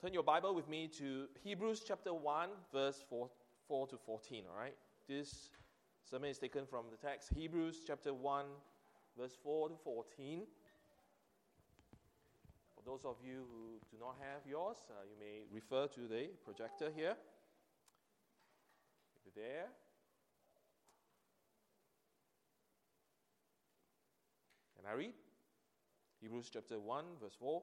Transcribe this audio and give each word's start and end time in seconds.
Turn 0.00 0.14
your 0.14 0.22
Bible 0.22 0.54
with 0.54 0.66
me 0.66 0.88
to 0.96 1.26
Hebrews 1.44 1.82
chapter 1.86 2.14
1, 2.14 2.48
verse 2.72 3.04
4, 3.10 3.28
4 3.68 3.86
to 3.88 3.98
14, 3.98 4.44
all 4.50 4.58
right? 4.58 4.74
This 5.06 5.50
sermon 6.10 6.30
is 6.30 6.38
taken 6.38 6.64
from 6.64 6.86
the 6.90 6.96
text 6.96 7.28
Hebrews 7.34 7.80
chapter 7.86 8.14
1, 8.14 8.46
verse 9.18 9.36
4 9.42 9.68
to 9.68 9.74
14. 9.84 10.46
For 12.74 12.82
those 12.90 13.04
of 13.04 13.16
you 13.22 13.44
who 13.52 13.78
do 13.94 14.02
not 14.02 14.16
have 14.20 14.50
yours, 14.50 14.78
uh, 14.88 15.02
you 15.04 15.16
may 15.20 15.42
refer 15.52 15.86
to 15.88 16.08
the 16.08 16.30
projector 16.46 16.90
here. 16.96 17.14
There. 19.36 19.66
And 24.78 24.86
I 24.88 24.92
read 24.94 25.12
Hebrews 26.22 26.48
chapter 26.50 26.80
1, 26.80 27.04
verse 27.20 27.36
4 27.38 27.62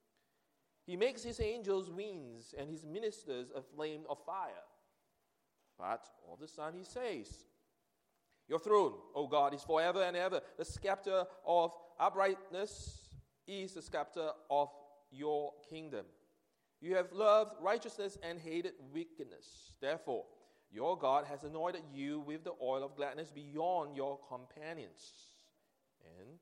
he 0.91 0.97
makes 0.97 1.23
his 1.23 1.39
angels 1.39 1.89
wings 1.89 2.53
and 2.57 2.69
his 2.69 2.85
ministers 2.85 3.49
a 3.55 3.61
flame 3.61 4.01
of 4.09 4.17
fire. 4.25 4.65
But 5.79 6.05
of 6.29 6.37
the 6.41 6.49
Son 6.49 6.73
he 6.73 6.83
says, 6.83 7.45
Your 8.49 8.59
throne, 8.59 8.95
O 9.15 9.25
God, 9.25 9.53
is 9.53 9.63
forever 9.63 10.03
and 10.03 10.17
ever. 10.17 10.41
The 10.57 10.65
scepter 10.65 11.23
of 11.47 11.73
uprightness 11.97 13.07
is 13.47 13.71
the 13.71 13.81
scepter 13.81 14.31
of 14.49 14.69
your 15.13 15.53
kingdom. 15.69 16.05
You 16.81 16.97
have 16.97 17.13
loved 17.13 17.53
righteousness 17.61 18.17
and 18.21 18.37
hated 18.37 18.73
wickedness. 18.93 19.75
Therefore, 19.79 20.25
your 20.69 20.97
God 20.97 21.23
has 21.23 21.45
anointed 21.45 21.83
you 21.93 22.19
with 22.19 22.43
the 22.43 22.55
oil 22.61 22.83
of 22.83 22.97
gladness 22.97 23.31
beyond 23.31 23.95
your 23.95 24.19
companions. 24.27 25.13
And 26.19 26.37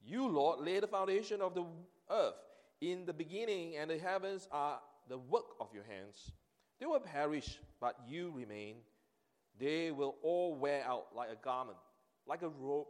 you, 0.00 0.28
Lord, 0.28 0.60
laid 0.60 0.84
the 0.84 0.86
foundation 0.86 1.40
of 1.40 1.56
the 1.56 1.64
earth 2.12 2.47
in 2.80 3.06
the 3.06 3.12
beginning, 3.12 3.76
and 3.76 3.90
the 3.90 3.98
heavens 3.98 4.48
are 4.52 4.80
the 5.08 5.18
work 5.18 5.56
of 5.60 5.68
your 5.74 5.84
hands. 5.84 6.30
They 6.80 6.86
will 6.86 7.00
perish, 7.00 7.58
but 7.80 7.96
you 8.06 8.30
remain. 8.30 8.76
They 9.58 9.90
will 9.90 10.16
all 10.22 10.54
wear 10.54 10.84
out 10.84 11.06
like 11.14 11.30
a 11.30 11.36
garment, 11.36 11.78
like 12.26 12.42
a 12.42 12.48
robe. 12.48 12.86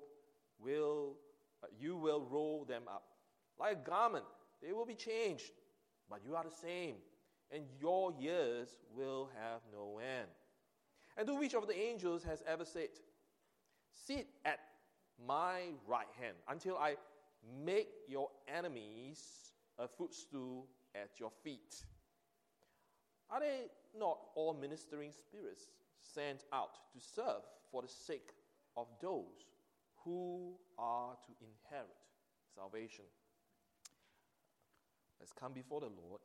Will 0.60 1.16
uh, 1.62 1.68
you 1.80 1.96
will 1.96 2.26
roll 2.30 2.64
them 2.64 2.82
up 2.88 3.04
like 3.58 3.72
a 3.72 3.90
garment? 3.90 4.24
They 4.62 4.72
will 4.72 4.86
be 4.86 4.94
changed, 4.94 5.52
but 6.10 6.20
you 6.26 6.34
are 6.36 6.44
the 6.44 6.54
same, 6.54 6.96
and 7.50 7.64
your 7.80 8.12
years 8.18 8.68
will 8.94 9.30
have 9.40 9.60
no 9.72 9.98
end. 9.98 10.28
And 11.16 11.26
to 11.26 11.34
which 11.34 11.54
of 11.54 11.66
the 11.66 11.78
angels 11.78 12.24
has 12.24 12.42
ever 12.46 12.64
said, 12.64 12.88
"Sit 13.92 14.28
at 14.44 14.60
my 15.26 15.72
right 15.86 16.08
hand 16.20 16.36
until 16.48 16.76
I 16.78 16.96
make 17.64 17.88
your 18.08 18.30
enemies 18.46 19.47
a 19.78 19.86
footstool 19.86 20.66
at 20.94 21.20
your 21.20 21.30
feet. 21.42 21.82
Are 23.30 23.40
they 23.40 23.66
not 23.98 24.18
all 24.34 24.54
ministering 24.54 25.12
spirits 25.12 25.68
sent 26.00 26.44
out 26.52 26.74
to 26.92 27.00
serve 27.00 27.42
for 27.70 27.82
the 27.82 27.88
sake 27.88 28.30
of 28.76 28.86
those 29.00 29.46
who 30.04 30.54
are 30.78 31.16
to 31.26 31.32
inherit 31.40 31.96
salvation? 32.54 33.04
Let's 35.20 35.32
come 35.32 35.52
before 35.52 35.80
the 35.80 35.86
Lord 35.86 36.20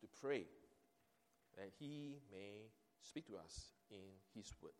to 0.00 0.06
pray 0.20 0.44
that 1.56 1.70
He 1.78 2.16
may 2.30 2.70
speak 3.00 3.26
to 3.28 3.36
us 3.36 3.72
in 3.90 4.18
His 4.34 4.52
word. 4.62 4.72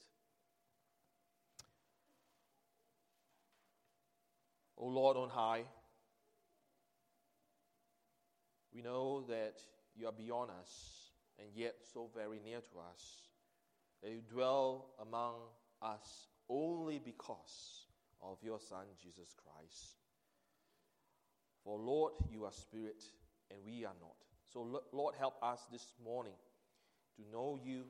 O 4.78 4.86
Lord 4.86 5.16
on 5.16 5.30
high, 5.30 5.62
we 8.76 8.82
know 8.82 9.24
that 9.28 9.54
you 9.96 10.06
are 10.06 10.12
beyond 10.12 10.50
us 10.60 11.10
and 11.38 11.48
yet 11.54 11.76
so 11.94 12.10
very 12.14 12.38
near 12.44 12.58
to 12.58 12.78
us, 12.92 13.30
that 14.02 14.10
you 14.10 14.20
dwell 14.30 14.90
among 15.00 15.34
us 15.80 16.26
only 16.50 17.00
because 17.02 17.86
of 18.20 18.36
your 18.42 18.60
Son, 18.60 18.84
Jesus 19.02 19.34
Christ. 19.34 19.96
For 21.64 21.78
Lord, 21.78 22.12
you 22.30 22.44
are 22.44 22.52
spirit 22.52 23.02
and 23.50 23.60
we 23.64 23.86
are 23.86 23.94
not. 24.00 24.16
So, 24.52 24.82
Lord, 24.92 25.14
help 25.18 25.42
us 25.42 25.66
this 25.72 25.94
morning 26.04 26.36
to 27.16 27.22
know 27.32 27.58
you 27.62 27.84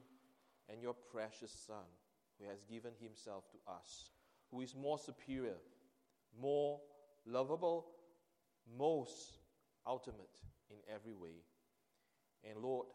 and 0.69 0.81
your 0.81 0.95
precious 0.95 1.51
Son, 1.67 1.85
who 2.39 2.49
has 2.49 2.63
given 2.71 2.93
himself 3.01 3.45
to 3.51 3.73
us, 3.73 4.11
who 4.53 4.61
is 4.61 4.75
more 4.75 4.99
superior, 4.99 5.57
more 6.41 6.81
lovable, 7.27 7.87
most 8.79 9.39
ultimate 9.85 10.31
in 10.71 10.79
every 10.93 11.15
way. 11.15 11.45
And 12.45 12.63
Lord, 12.63 12.87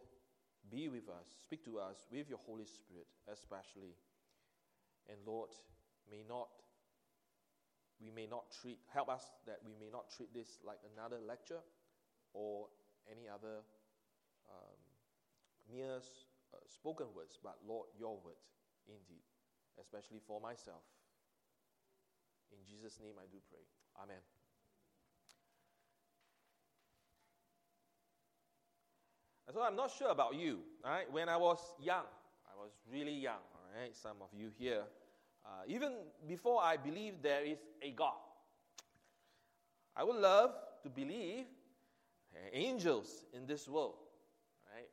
be 0.69 0.89
with 0.89 1.09
us, 1.09 1.27
speak 1.41 1.65
to 1.65 1.79
us 1.79 2.05
with 2.11 2.29
your 2.29 2.39
Holy 2.45 2.65
Spirit, 2.65 3.07
especially. 3.31 3.95
And 5.09 5.17
Lord, 5.25 5.49
may 6.09 6.23
not 6.27 6.49
we 8.01 8.09
may 8.09 8.25
not 8.25 8.49
treat 8.49 8.79
help 8.89 9.09
us 9.09 9.29
that 9.45 9.61
we 9.61 9.77
may 9.77 9.91
not 9.93 10.09
treat 10.09 10.33
this 10.33 10.57
like 10.65 10.79
another 10.97 11.21
lecture 11.21 11.61
or 12.33 12.65
any 13.05 13.29
other 13.29 13.61
um, 14.49 14.79
mere 15.69 16.01
uh, 16.01 16.57
spoken 16.65 17.07
words, 17.15 17.37
but 17.43 17.57
Lord, 17.67 17.87
your 17.97 18.17
word 18.25 18.41
indeed, 18.87 19.23
especially 19.79 20.19
for 20.25 20.41
myself. 20.41 20.81
In 22.51 22.59
Jesus' 22.65 22.99
name 22.99 23.15
I 23.21 23.29
do 23.31 23.37
pray. 23.49 23.63
Amen. 24.01 24.40
So 29.53 29.61
I'm 29.61 29.75
not 29.75 29.91
sure 29.91 30.09
about 30.09 30.35
you. 30.35 30.59
Right? 30.83 31.11
When 31.11 31.29
I 31.29 31.37
was 31.37 31.59
young, 31.81 32.05
I 32.45 32.59
was 32.59 32.71
really 32.91 33.13
young. 33.13 33.41
All 33.53 33.81
right, 33.81 33.95
some 33.95 34.17
of 34.21 34.29
you 34.37 34.49
here, 34.57 34.83
uh, 35.45 35.63
even 35.67 35.93
before 36.27 36.61
I 36.61 36.77
believed 36.77 37.23
there 37.23 37.43
is 37.43 37.59
a 37.81 37.91
God, 37.91 38.19
I 39.95 40.03
would 40.03 40.17
love 40.17 40.51
to 40.83 40.89
believe 40.89 41.45
angels 42.53 43.25
in 43.33 43.45
this 43.45 43.67
world, 43.67 43.95
right? 44.73 44.89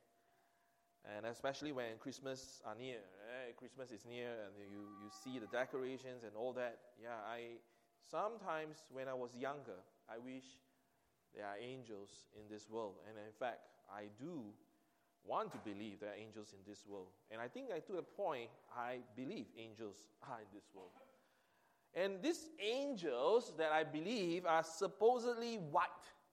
And 1.16 1.26
especially 1.26 1.72
when 1.72 1.96
Christmas 1.98 2.60
are 2.66 2.74
near, 2.74 2.98
right? 2.98 3.56
Christmas 3.56 3.90
is 3.90 4.04
near, 4.04 4.28
and 4.28 4.54
you, 4.70 4.80
you 5.02 5.10
see 5.24 5.38
the 5.38 5.46
decorations 5.46 6.22
and 6.24 6.32
all 6.36 6.52
that. 6.54 6.78
Yeah, 7.00 7.16
I 7.26 7.58
sometimes 8.10 8.84
when 8.90 9.08
I 9.08 9.14
was 9.14 9.34
younger, 9.36 9.80
I 10.08 10.18
wish 10.18 10.44
there 11.34 11.46
are 11.46 11.56
angels 11.60 12.10
in 12.36 12.52
this 12.52 12.68
world. 12.68 12.96
And 13.08 13.16
in 13.16 13.32
fact, 13.38 13.60
I 13.90 14.04
do 14.18 14.42
want 15.24 15.52
to 15.52 15.58
believe 15.58 16.00
there 16.00 16.10
are 16.10 16.20
angels 16.20 16.52
in 16.52 16.70
this 16.70 16.84
world. 16.86 17.08
And 17.30 17.40
I 17.40 17.48
think 17.48 17.68
I, 17.74 17.80
to 17.80 17.98
a 17.98 18.02
point, 18.02 18.48
I 18.76 18.98
believe 19.16 19.46
angels 19.58 19.96
are 20.22 20.38
in 20.40 20.46
this 20.52 20.64
world. 20.74 20.90
And 21.94 22.22
these 22.22 22.48
angels 22.60 23.52
that 23.58 23.72
I 23.72 23.84
believe 23.84 24.46
are 24.46 24.62
supposedly 24.62 25.56
white. 25.56 25.84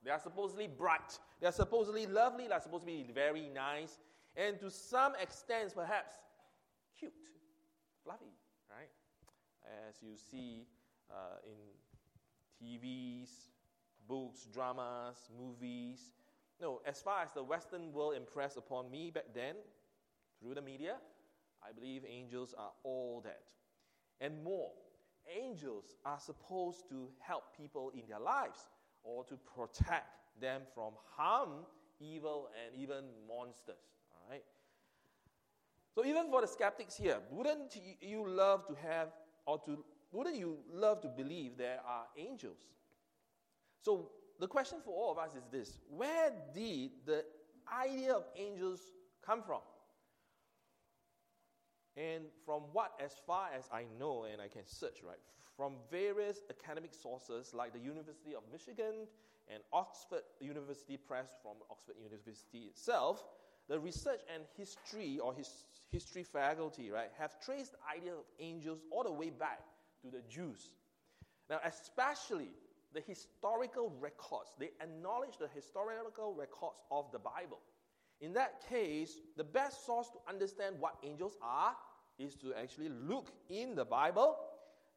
They 0.04 0.10
are 0.10 0.20
supposedly 0.20 0.68
bright. 0.68 1.18
They 1.40 1.46
are 1.46 1.52
supposedly 1.52 2.06
lovely. 2.06 2.46
They 2.46 2.54
are 2.54 2.60
supposed 2.60 2.84
to 2.84 2.86
be 2.86 3.06
very 3.12 3.48
nice. 3.52 3.98
And 4.36 4.60
to 4.60 4.70
some 4.70 5.14
extent, 5.20 5.72
perhaps 5.74 6.14
cute, 6.98 7.12
fluffy, 8.04 8.32
right? 8.70 8.90
As 9.88 9.96
you 10.02 10.14
see 10.30 10.66
uh, 11.10 11.38
in 11.44 11.58
TVs, 12.62 13.28
books, 14.06 14.46
dramas, 14.52 15.16
movies, 15.36 16.12
no, 16.60 16.80
as 16.86 17.02
far 17.02 17.22
as 17.22 17.32
the 17.32 17.42
Western 17.42 17.92
world 17.92 18.14
impressed 18.16 18.56
upon 18.56 18.90
me 18.90 19.10
back 19.10 19.26
then, 19.34 19.56
through 20.40 20.54
the 20.54 20.62
media, 20.62 20.96
I 21.62 21.72
believe 21.72 22.02
angels 22.08 22.54
are 22.56 22.70
all 22.82 23.22
that. 23.24 23.40
And 24.20 24.42
more, 24.42 24.70
angels 25.34 25.96
are 26.04 26.18
supposed 26.18 26.88
to 26.88 27.08
help 27.18 27.56
people 27.56 27.90
in 27.94 28.02
their 28.08 28.20
lives 28.20 28.68
or 29.02 29.24
to 29.24 29.36
protect 29.36 30.06
them 30.40 30.62
from 30.74 30.92
harm, 31.16 31.64
evil, 32.00 32.48
and 32.64 32.80
even 32.80 33.04
monsters. 33.28 33.76
All 34.12 34.30
right? 34.30 34.44
So, 35.94 36.04
even 36.04 36.30
for 36.30 36.40
the 36.42 36.46
skeptics 36.46 36.96
here, 36.96 37.18
wouldn't 37.30 37.76
you 38.00 38.28
love 38.28 38.66
to 38.66 38.74
have, 38.86 39.08
or 39.46 39.58
to, 39.64 39.82
wouldn't 40.12 40.36
you 40.36 40.58
love 40.70 41.00
to 41.02 41.08
believe 41.08 41.56
there 41.56 41.80
are 41.86 42.04
angels? 42.18 42.58
So, 43.80 44.10
the 44.38 44.48
question 44.48 44.78
for 44.84 44.94
all 44.94 45.12
of 45.12 45.18
us 45.18 45.34
is 45.34 45.44
this 45.50 45.78
Where 45.88 46.32
did 46.54 46.90
the 47.04 47.24
idea 47.72 48.14
of 48.14 48.24
angels 48.36 48.80
come 49.24 49.42
from? 49.42 49.60
And 51.96 52.24
from 52.44 52.62
what, 52.72 52.92
as 53.02 53.12
far 53.26 53.48
as 53.56 53.64
I 53.72 53.84
know 53.98 54.26
and 54.30 54.40
I 54.40 54.48
can 54.48 54.66
search, 54.66 54.98
right, 55.02 55.16
from 55.56 55.72
various 55.90 56.40
academic 56.50 56.92
sources 56.92 57.54
like 57.54 57.72
the 57.72 57.78
University 57.78 58.34
of 58.34 58.42
Michigan 58.52 59.06
and 59.48 59.62
Oxford 59.72 60.20
University 60.40 60.98
Press 60.98 61.36
from 61.40 61.56
Oxford 61.70 61.94
University 62.02 62.66
itself, 62.68 63.24
the 63.68 63.80
research 63.80 64.20
and 64.32 64.42
history 64.58 65.18
or 65.18 65.32
his, 65.32 65.48
history 65.90 66.22
faculty, 66.22 66.90
right, 66.90 67.10
have 67.18 67.40
traced 67.40 67.72
the 67.72 67.98
idea 67.98 68.12
of 68.12 68.24
angels 68.40 68.80
all 68.90 69.02
the 69.02 69.12
way 69.12 69.30
back 69.30 69.60
to 70.02 70.10
the 70.10 70.22
Jews. 70.28 70.70
Now, 71.48 71.60
especially 71.64 72.50
the 72.92 73.00
historical 73.00 73.92
records, 74.00 74.52
they 74.58 74.70
acknowledge 74.80 75.38
the 75.38 75.48
historical 75.48 76.34
records 76.34 76.76
of 76.90 77.10
the 77.12 77.18
Bible. 77.18 77.58
In 78.20 78.32
that 78.34 78.66
case, 78.68 79.20
the 79.36 79.44
best 79.44 79.84
source 79.84 80.08
to 80.08 80.18
understand 80.28 80.76
what 80.78 80.94
angels 81.02 81.36
are 81.42 81.76
is 82.18 82.34
to 82.36 82.54
actually 82.54 82.88
look 82.88 83.30
in 83.50 83.74
the 83.74 83.84
Bible. 83.84 84.36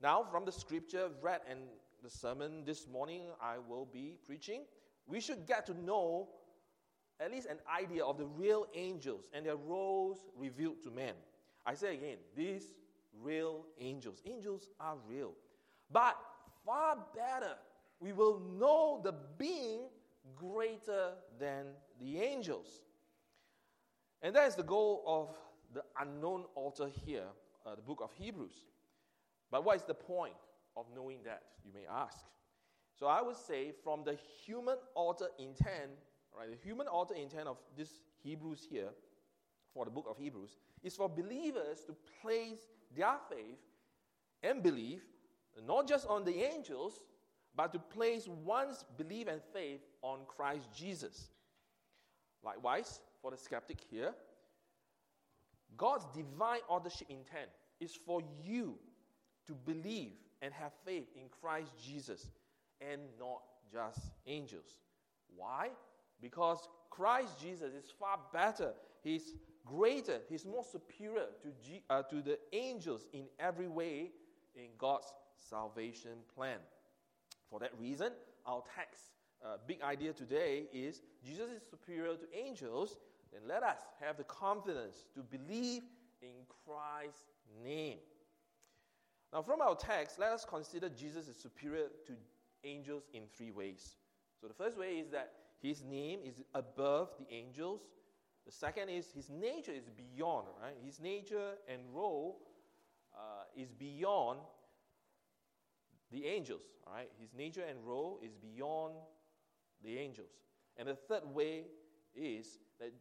Now, 0.01 0.23
from 0.23 0.45
the 0.45 0.51
scripture 0.51 1.09
read 1.21 1.41
and 1.49 1.59
the 2.01 2.09
sermon 2.09 2.63
this 2.65 2.87
morning 2.87 3.23
I 3.41 3.57
will 3.57 3.85
be 3.85 4.15
preaching, 4.25 4.61
we 5.05 5.19
should 5.19 5.45
get 5.45 5.65
to 5.65 5.73
know 5.73 6.29
at 7.19 7.31
least 7.31 7.47
an 7.47 7.57
idea 7.77 8.05
of 8.05 8.17
the 8.17 8.25
real 8.25 8.67
angels 8.73 9.29
and 9.33 9.45
their 9.45 9.57
roles 9.57 10.19
revealed 10.37 10.81
to 10.83 10.91
men. 10.91 11.13
I 11.65 11.73
say 11.73 11.95
again, 11.95 12.17
these 12.35 12.73
real 13.21 13.65
angels. 13.79 14.21
Angels 14.25 14.69
are 14.79 14.95
real. 15.07 15.33
But 15.91 16.15
far 16.65 16.97
better, 17.13 17.55
we 17.99 18.13
will 18.13 18.39
know 18.39 19.01
the 19.03 19.13
being 19.37 19.81
greater 20.35 21.11
than 21.39 21.65
the 21.99 22.19
angels. 22.19 22.81
And 24.21 24.35
that 24.35 24.47
is 24.47 24.55
the 24.55 24.63
goal 24.63 25.03
of 25.05 25.29
the 25.73 25.83
unknown 25.99 26.45
author 26.55 26.89
here, 27.05 27.27
uh, 27.65 27.75
the 27.75 27.81
book 27.81 27.99
of 28.01 28.11
Hebrews. 28.13 28.65
But 29.51 29.63
what 29.63 29.77
is 29.77 29.83
the 29.83 29.93
point 29.93 30.33
of 30.75 30.85
knowing 30.95 31.19
that, 31.25 31.43
you 31.65 31.71
may 31.73 31.85
ask? 31.89 32.25
So 32.97 33.07
I 33.07 33.21
would 33.21 33.37
say 33.37 33.71
from 33.83 34.03
the 34.03 34.17
human 34.45 34.77
author 34.95 35.27
intent, 35.37 35.91
right, 36.37 36.49
the 36.49 36.57
human 36.67 36.87
author 36.87 37.15
intent 37.15 37.47
of 37.47 37.57
this 37.77 38.01
Hebrews 38.23 38.67
here, 38.69 38.89
for 39.73 39.85
the 39.85 39.91
book 39.91 40.07
of 40.09 40.17
Hebrews, 40.17 40.57
is 40.83 40.95
for 40.95 41.07
believers 41.07 41.83
to 41.85 41.95
place 42.21 42.59
their 42.95 43.15
faith 43.29 43.59
and 44.43 44.61
belief 44.63 45.01
not 45.65 45.87
just 45.87 46.07
on 46.07 46.23
the 46.23 46.43
angels, 46.43 47.03
but 47.59 47.73
to 47.73 47.79
place 47.79 48.25
one's 48.45 48.85
belief 48.95 49.27
and 49.27 49.41
faith 49.51 49.81
on 50.01 50.19
Christ 50.29 50.69
Jesus. 50.73 51.27
Likewise, 52.41 53.01
for 53.21 53.31
the 53.31 53.37
skeptic 53.37 53.79
here, 53.91 54.13
God's 55.75 56.05
divine 56.15 56.61
authorship 56.69 57.09
intent 57.09 57.49
is 57.81 57.93
for 57.93 58.21
you 58.41 58.75
to 59.45 59.53
believe 59.65 60.13
and 60.41 60.53
have 60.53 60.71
faith 60.85 61.07
in 61.17 61.23
Christ 61.41 61.71
Jesus 61.85 62.27
and 62.79 63.01
not 63.19 63.41
just 63.69 63.99
angels. 64.25 64.79
Why? 65.35 65.71
Because 66.21 66.65
Christ 66.89 67.41
Jesus 67.41 67.73
is 67.73 67.91
far 67.99 68.19
better. 68.31 68.71
He's 69.03 69.33
greater. 69.65 70.21
He's 70.29 70.45
more 70.45 70.63
superior 70.63 71.25
to, 71.41 71.49
G, 71.61 71.83
uh, 71.89 72.03
to 72.03 72.21
the 72.21 72.39
angels 72.53 73.09
in 73.11 73.25
every 73.37 73.67
way 73.67 74.11
in 74.55 74.69
God's 74.77 75.11
salvation 75.35 76.19
plan. 76.33 76.59
For 77.49 77.59
that 77.59 77.71
reason, 77.79 78.11
our 78.45 78.63
text, 78.75 79.03
uh, 79.43 79.57
big 79.67 79.81
idea 79.81 80.13
today 80.13 80.65
is 80.73 81.01
Jesus 81.23 81.49
is 81.49 81.63
superior 81.69 82.15
to 82.15 82.25
angels. 82.37 82.97
Then 83.31 83.41
let 83.47 83.63
us 83.63 83.79
have 83.99 84.17
the 84.17 84.23
confidence 84.23 85.05
to 85.15 85.21
believe 85.21 85.83
in 86.21 86.45
Christ's 86.65 87.25
name. 87.63 87.97
Now, 89.31 89.41
from 89.41 89.61
our 89.61 89.75
text, 89.75 90.19
let 90.19 90.31
us 90.31 90.45
consider 90.47 90.89
Jesus 90.89 91.27
is 91.27 91.37
superior 91.37 91.87
to 92.07 92.13
angels 92.63 93.03
in 93.13 93.23
three 93.35 93.51
ways. 93.51 93.95
So, 94.41 94.47
the 94.47 94.53
first 94.53 94.77
way 94.77 94.93
is 94.93 95.09
that 95.11 95.33
his 95.61 95.83
name 95.83 96.19
is 96.23 96.41
above 96.53 97.09
the 97.19 97.33
angels. 97.33 97.81
The 98.45 98.51
second 98.51 98.89
is 98.89 99.07
his 99.13 99.29
nature 99.29 99.71
is 99.71 99.89
beyond, 99.89 100.47
right? 100.61 100.73
His 100.83 100.99
nature 100.99 101.53
and 101.67 101.81
role 101.93 102.39
uh, 103.13 103.43
is 103.55 103.71
beyond 103.71 104.39
the 106.11 106.25
angels, 106.25 106.61
all 106.85 106.93
right? 106.93 107.09
His 107.19 107.33
nature 107.33 107.63
and 107.67 107.79
role 107.85 108.19
is 108.23 108.33
beyond 108.33 108.93
the 109.83 109.97
angels. 109.97 110.31
And 110.77 110.87
the 110.87 110.95
third 110.95 111.23
way 111.25 111.63
is 112.15 112.59
that, 112.79 112.91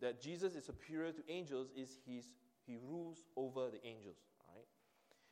that 0.00 0.20
Jesus 0.20 0.54
is 0.54 0.64
superior 0.64 1.12
to 1.12 1.22
angels 1.28 1.68
is 1.76 1.98
his, 2.06 2.26
he 2.66 2.76
rules 2.82 3.24
over 3.36 3.70
the 3.70 3.84
angels, 3.86 4.16
all 4.46 4.54
right? 4.54 4.66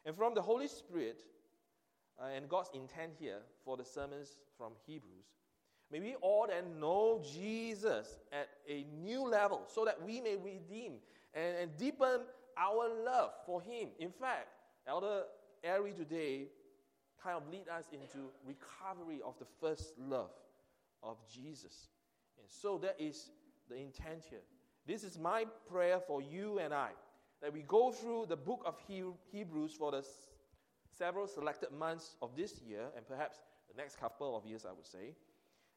And 0.05 0.17
from 0.17 0.35
the 0.35 0.43
Holy 0.43 0.69
Spirit 0.69 1.23
uh, 2.21 2.27
and 2.35 2.49
God's 2.49 2.71
intent 2.75 3.13
here 3.19 3.41
for 3.65 3.77
the 3.77 3.85
sermons 3.85 4.41
from 4.57 4.73
Hebrews, 4.87 5.27
may 5.91 6.01
we 6.01 6.15
all 6.17 6.47
then 6.49 6.81
know 6.81 7.23
Jesus 7.35 8.19
at 8.33 8.49
a 8.69 8.87
new 9.03 9.29
level 9.29 9.63
so 9.67 9.85
that 9.85 10.03
we 10.05 10.21
may 10.21 10.37
redeem 10.37 10.95
and, 11.35 11.57
and 11.57 11.77
deepen 11.77 12.21
our 12.57 12.89
love 13.05 13.31
for 13.47 13.61
him. 13.61 13.89
In 13.99 14.11
fact, 14.11 14.49
Elder 14.87 15.23
Ari 15.69 15.93
today 15.93 16.47
kind 17.23 17.37
of 17.37 17.49
lead 17.51 17.69
us 17.69 17.87
into 17.93 18.29
recovery 18.47 19.21
of 19.25 19.39
the 19.39 19.47
first 19.61 19.95
love 19.99 20.31
of 21.03 21.17
Jesus. 21.33 21.89
And 22.39 22.49
so 22.49 22.79
that 22.79 22.97
is 22.99 23.31
the 23.69 23.77
intent 23.77 24.25
here. 24.29 24.41
This 24.87 25.05
is 25.05 25.19
my 25.19 25.45
prayer 25.71 26.01
for 26.01 26.23
you 26.23 26.59
and 26.59 26.73
I 26.73 26.91
that 27.43 27.53
we 27.53 27.63
go 27.63 27.93
through 27.93 28.27
the 28.29 28.37
book 28.37 28.63
of 28.67 28.77
Hebrews 29.31 29.75
for 29.79 29.93
the 29.93 30.05
several 30.97 31.27
selected 31.27 31.71
months 31.71 32.17
of 32.21 32.35
this 32.37 32.61
year 32.67 32.87
and 32.97 33.07
perhaps 33.07 33.39
the 33.71 33.81
next 33.81 34.01
couple 34.01 34.37
of 34.37 34.45
years, 34.47 34.67
I 34.67 34.73
would 34.73 34.87
say, 34.87 35.15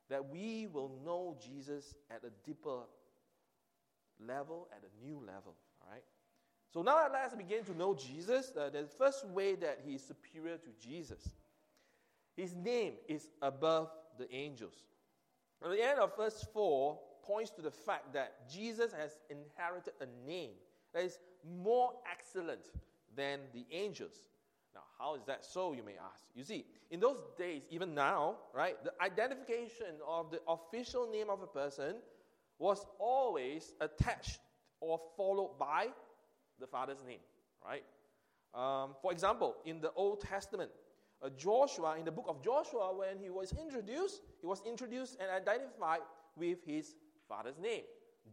that 0.09 0.29
we 0.29 0.67
will 0.67 0.91
know 1.05 1.37
Jesus 1.43 1.95
at 2.09 2.23
a 2.23 2.31
deeper 2.45 2.79
level, 4.19 4.67
at 4.71 4.81
a 4.83 5.05
new 5.05 5.19
level. 5.19 5.55
All 5.81 5.91
right? 5.91 6.03
So 6.73 6.81
now 6.81 7.05
let's 7.11 7.35
begin 7.35 7.63
to 7.65 7.77
know 7.77 7.93
Jesus. 7.93 8.53
Uh, 8.57 8.69
the 8.69 8.87
first 8.97 9.27
way 9.27 9.55
that 9.55 9.79
he 9.85 9.95
is 9.95 10.03
superior 10.03 10.57
to 10.57 10.69
Jesus. 10.81 11.29
His 12.37 12.55
name 12.55 12.93
is 13.09 13.27
above 13.41 13.89
the 14.17 14.33
angels. 14.33 14.75
At 15.63 15.71
the 15.71 15.83
end 15.83 15.99
of 15.99 16.15
verse 16.15 16.45
4 16.53 16.97
points 17.23 17.51
to 17.51 17.61
the 17.61 17.71
fact 17.71 18.13
that 18.13 18.49
Jesus 18.49 18.93
has 18.93 19.17
inherited 19.29 19.93
a 19.99 20.27
name 20.27 20.51
that 20.93 21.03
is 21.03 21.19
more 21.63 21.91
excellent 22.09 22.71
than 23.15 23.39
the 23.53 23.65
angels. 23.71 24.13
Now, 24.73 24.81
how 24.97 25.15
is 25.15 25.23
that 25.25 25.43
so, 25.43 25.73
you 25.73 25.83
may 25.83 25.93
ask? 25.93 26.23
You 26.33 26.45
see, 26.45 26.65
in 26.89 27.01
those 27.01 27.21
days, 27.37 27.63
even 27.69 27.93
now, 27.93 28.37
right, 28.53 28.81
the 28.83 28.93
identification 29.01 29.95
of 30.07 30.31
the 30.31 30.39
official 30.47 31.09
name 31.11 31.29
of 31.29 31.41
a 31.41 31.47
person 31.47 31.95
was 32.57 32.85
always 32.97 33.73
attached 33.81 34.39
or 34.79 34.99
followed 35.17 35.59
by 35.59 35.89
the 36.61 36.67
Father's 36.67 37.03
name, 37.05 37.19
right? 37.65 37.83
Um, 38.53 38.95
for 39.01 39.11
example, 39.11 39.55
in 39.65 39.81
the 39.81 39.91
Old 39.93 40.21
Testament, 40.21 40.71
uh, 41.21 41.29
Joshua, 41.37 41.97
in 41.97 42.05
the 42.05 42.11
book 42.11 42.25
of 42.27 42.41
Joshua, 42.43 42.95
when 42.95 43.19
he 43.19 43.29
was 43.29 43.53
introduced, 43.53 44.21
he 44.39 44.47
was 44.47 44.61
introduced 44.65 45.17
and 45.19 45.29
identified 45.29 45.99
with 46.35 46.59
his 46.65 46.95
father's 47.27 47.59
name 47.59 47.83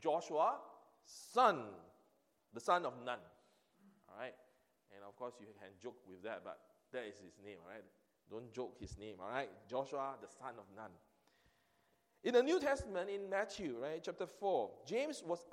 Joshua, 0.00 0.56
son, 1.04 1.60
the 2.54 2.60
son 2.60 2.84
of 2.86 2.94
Nun. 3.04 3.18
All 4.08 4.20
right? 4.20 4.34
And 4.94 5.04
of 5.06 5.16
course, 5.16 5.34
you 5.40 5.46
can 5.60 5.70
joke 5.82 5.98
with 6.08 6.22
that, 6.22 6.42
but 6.44 6.58
that 6.92 7.04
is 7.04 7.16
his 7.16 7.34
name, 7.44 7.58
all 7.64 7.70
right? 7.70 7.84
Don't 8.30 8.52
joke 8.52 8.76
his 8.80 8.96
name, 8.98 9.16
all 9.20 9.28
right? 9.28 9.48
Joshua, 9.68 10.14
the 10.20 10.28
son 10.28 10.54
of 10.58 10.64
Nun. 10.76 10.90
In 12.24 12.34
the 12.34 12.42
New 12.42 12.58
Testament, 12.58 13.08
in 13.10 13.30
Matthew, 13.30 13.76
right, 13.80 14.02
chapter 14.02 14.26
4, 14.26 14.70
James 14.86 15.22
was 15.24 15.44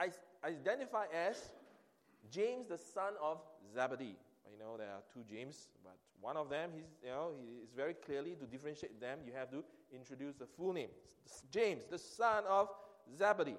identified 0.44 1.10
as 1.13 1.51
James, 2.32 2.67
the 2.67 2.77
son 2.77 3.13
of 3.22 3.41
Zebedee. 3.74 4.17
You 4.51 4.60
know, 4.60 4.77
there 4.77 4.88
are 4.88 5.01
two 5.13 5.24
James, 5.29 5.67
but 5.84 5.98
one 6.22 6.38
of 6.38 6.50
them, 6.50 6.72
he's, 6.74 6.86
you 7.03 7.10
know, 7.10 7.32
he 7.39 7.63
is 7.63 7.72
very 7.75 7.94
clearly 7.94 8.36
to 8.36 8.46
differentiate 8.46 9.00
them, 9.01 9.20
you 9.25 9.34
have 9.34 9.50
to 9.51 9.63
introduce 9.94 10.36
the 10.36 10.46
full 10.46 10.74
name. 10.74 10.89
James, 11.51 11.84
the 11.89 11.98
son 11.98 12.44
of 12.48 12.70
Zebedee. 13.17 13.58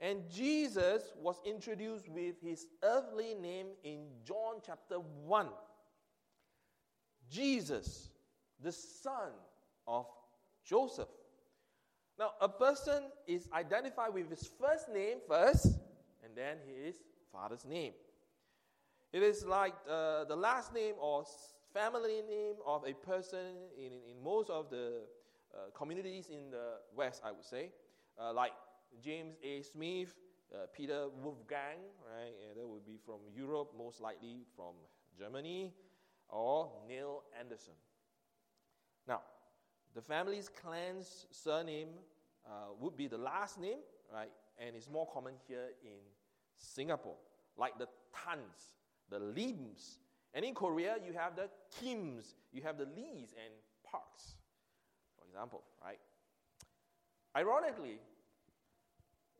And 0.00 0.28
Jesus 0.30 1.02
was 1.20 1.36
introduced 1.44 2.08
with 2.08 2.34
his 2.42 2.66
earthly 2.82 3.34
name 3.34 3.68
in 3.82 4.06
John 4.24 4.60
chapter 4.64 4.96
1. 4.96 5.48
Jesus, 7.30 8.10
the 8.62 8.72
son 8.72 9.32
of 9.86 10.06
Joseph. 10.64 11.08
Now, 12.18 12.32
a 12.40 12.48
person 12.48 13.04
is 13.26 13.48
identified 13.52 14.14
with 14.14 14.30
his 14.30 14.50
first 14.60 14.88
name 14.92 15.18
first, 15.28 15.66
and 16.24 16.34
then 16.34 16.58
his 16.66 16.96
father's 17.36 17.64
name. 17.64 17.92
It 19.12 19.22
is 19.22 19.44
like 19.44 19.74
uh, 19.88 20.24
the 20.24 20.36
last 20.36 20.74
name 20.74 20.94
or 21.00 21.24
family 21.72 22.22
name 22.28 22.56
of 22.66 22.84
a 22.86 22.94
person 22.94 23.54
in, 23.76 23.92
in 24.10 24.22
most 24.22 24.48
of 24.50 24.70
the 24.70 25.02
uh, 25.54 25.70
communities 25.74 26.28
in 26.30 26.50
the 26.50 26.78
West, 26.94 27.22
I 27.24 27.32
would 27.32 27.44
say. 27.44 27.72
Uh, 28.18 28.32
like 28.32 28.52
James 29.02 29.36
A. 29.44 29.62
Smith, 29.62 30.14
uh, 30.54 30.66
Peter 30.74 31.08
Wolfgang, 31.22 31.80
right? 32.10 32.32
And 32.48 32.58
that 32.58 32.66
would 32.66 32.86
be 32.86 32.98
from 33.04 33.20
Europe, 33.34 33.72
most 33.76 34.00
likely 34.00 34.46
from 34.56 34.74
Germany, 35.18 35.74
or 36.28 36.70
Neil 36.88 37.22
Anderson. 37.38 37.74
Now, 39.06 39.20
the 39.94 40.00
family's 40.00 40.48
clan's 40.48 41.26
surname 41.30 41.90
uh, 42.46 42.72
would 42.80 42.96
be 42.96 43.06
the 43.06 43.18
last 43.18 43.60
name, 43.60 43.78
right? 44.12 44.30
And 44.58 44.74
it's 44.74 44.88
more 44.88 45.06
common 45.12 45.34
here 45.46 45.68
in 45.82 46.00
Singapore, 46.56 47.16
like 47.56 47.78
the 47.78 47.88
Tans, 48.14 48.72
the 49.10 49.18
Lims. 49.18 49.98
And 50.34 50.44
in 50.44 50.54
Korea, 50.54 50.96
you 51.06 51.12
have 51.14 51.36
the 51.36 51.48
Kims, 51.80 52.34
you 52.52 52.62
have 52.62 52.78
the 52.78 52.84
Lees 52.84 53.34
and 53.42 53.54
Parks, 53.84 54.34
for 55.18 55.26
example, 55.26 55.62
right? 55.82 55.98
Ironically, 57.36 57.98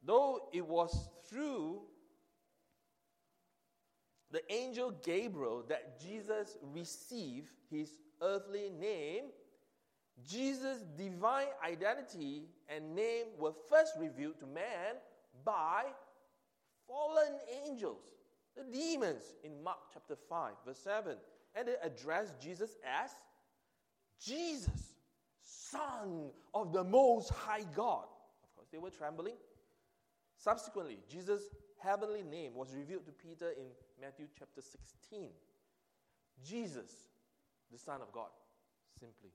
though 0.03 0.49
it 0.53 0.67
was 0.67 1.09
through 1.29 1.81
the 4.31 4.41
angel 4.53 4.93
Gabriel 5.05 5.65
that 5.69 6.01
Jesus 6.01 6.57
received 6.63 7.49
his 7.71 7.91
earthly 8.23 8.71
name, 8.71 9.25
Jesus' 10.27 10.83
divine 10.97 11.49
identity 11.65 12.45
and 12.69 12.95
name 12.95 13.27
were 13.39 13.53
first 13.69 13.93
revealed 13.99 14.39
to 14.41 14.47
man 14.47 14.97
by 15.45 15.85
fallen 16.87 17.39
angels, 17.65 18.03
the 18.57 18.65
demons, 18.73 19.23
in 19.45 19.63
Mark 19.63 19.79
chapter 19.93 20.17
5, 20.29 20.53
verse 20.67 20.79
7. 20.79 21.17
And 21.55 21.69
they 21.69 21.75
addressed 21.83 22.41
Jesus 22.41 22.77
as 22.85 23.11
Jesus, 24.23 24.95
Son 25.43 26.31
of 26.55 26.73
the 26.73 26.85
Most 26.85 27.31
High 27.31 27.65
God. 27.75 28.05
Of 28.45 28.57
course, 28.57 28.69
they 28.73 28.79
were 28.79 28.91
trembling. 28.91 29.35
Subsequently, 30.37 30.99
Jesus' 31.09 31.43
heavenly 31.79 32.23
name 32.23 32.55
was 32.55 32.75
revealed 32.75 33.07
to 33.07 33.13
Peter 33.13 33.51
in 33.51 33.67
Matthew 34.01 34.27
chapter 34.39 34.61
16. 34.61 35.29
Jesus, 36.45 36.91
the 37.73 37.79
Son 37.79 38.01
of 38.01 38.13
God, 38.13 38.29
simply. 38.99 39.31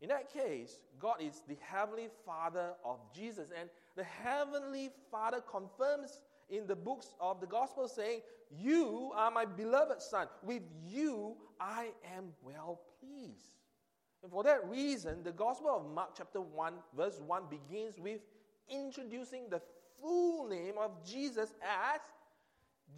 In 0.00 0.08
that 0.08 0.32
case, 0.32 0.78
God 0.98 1.16
is 1.20 1.42
the 1.48 1.56
Heavenly 1.60 2.08
Father 2.26 2.72
of 2.84 2.98
Jesus, 3.14 3.50
and 3.58 3.70
the 3.96 4.04
Heavenly 4.04 4.90
Father 5.10 5.40
confirms 5.40 6.20
in 6.50 6.66
the 6.66 6.76
books 6.76 7.14
of 7.20 7.40
the 7.40 7.46
Gospel 7.46 7.88
saying, 7.88 8.20
You 8.50 9.12
are 9.14 9.30
my 9.30 9.44
beloved 9.44 10.00
Son. 10.02 10.26
With 10.42 10.62
you 10.86 11.36
I 11.60 11.88
am 12.16 12.26
well 12.42 12.80
pleased. 13.00 13.56
And 14.22 14.32
for 14.32 14.42
that 14.44 14.66
reason, 14.68 15.22
the 15.22 15.32
Gospel 15.32 15.70
of 15.70 15.94
Mark, 15.94 16.10
chapter 16.16 16.40
1, 16.40 16.74
verse 16.96 17.20
1, 17.26 17.42
begins 17.50 17.98
with 17.98 18.20
introducing 18.70 19.50
the 19.50 19.60
full 20.00 20.48
name 20.48 20.74
of 20.80 20.92
Jesus 21.06 21.52
as 21.62 22.00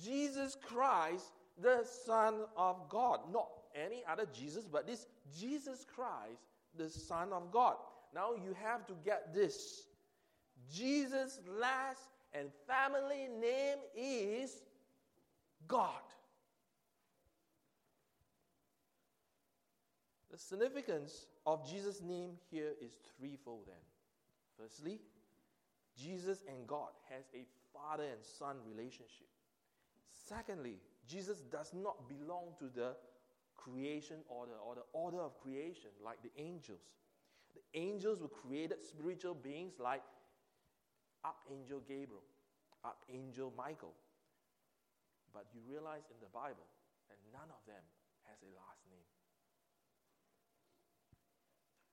Jesus 0.02 0.56
Christ, 0.62 1.32
the 1.60 1.84
Son 2.04 2.42
of 2.56 2.88
God. 2.88 3.20
Not 3.32 3.48
any 3.74 4.02
other 4.08 4.26
Jesus, 4.32 4.68
but 4.70 4.86
this 4.86 5.06
Jesus 5.36 5.84
Christ, 5.84 6.42
the 6.76 6.88
Son 6.88 7.32
of 7.32 7.50
God. 7.50 7.76
Now 8.14 8.30
you 8.34 8.54
have 8.62 8.86
to 8.86 8.94
get 9.04 9.34
this. 9.34 9.86
Jesus' 10.72 11.40
last 11.60 12.00
and 12.33 12.49
family 12.66 13.28
name 13.40 13.78
is 13.97 14.62
God. 15.66 15.90
The 20.30 20.38
significance 20.38 21.26
of 21.47 21.68
Jesus' 21.68 22.02
name 22.02 22.33
here 22.50 22.73
is 22.83 22.92
threefold 23.16 23.62
then. 23.66 23.76
Firstly, 24.59 25.00
Jesus 25.97 26.45
and 26.49 26.66
God 26.66 26.90
has 27.11 27.25
a 27.35 27.45
father 27.73 28.04
and 28.04 28.23
son 28.23 28.56
relationship. 28.68 29.28
Secondly, 30.28 30.76
Jesus 31.09 31.38
does 31.38 31.73
not 31.73 32.09
belong 32.09 32.54
to 32.59 32.66
the 32.75 32.97
creation 33.54 34.16
order 34.28 34.52
or 34.64 34.75
the 34.75 34.85
order 34.92 35.21
of 35.21 35.40
creation 35.40 35.90
like 36.04 36.18
the 36.23 36.30
angels. 36.40 36.80
The 37.54 37.80
angels 37.80 38.21
were 38.21 38.28
created 38.28 38.78
spiritual 38.83 39.35
beings 39.35 39.75
like 39.83 40.02
Archangel 41.26 41.83
Gabriel, 41.83 42.23
Archangel 42.87 43.52
Michael. 43.59 43.95
But 45.35 45.50
you 45.52 45.61
realize 45.66 46.06
in 46.09 46.23
the 46.23 46.30
Bible 46.30 46.71
that 47.11 47.18
none 47.35 47.50
of 47.50 47.61
them 47.66 47.83
has 48.30 48.38
a 48.47 48.50
last 48.54 48.87
name. 48.87 49.11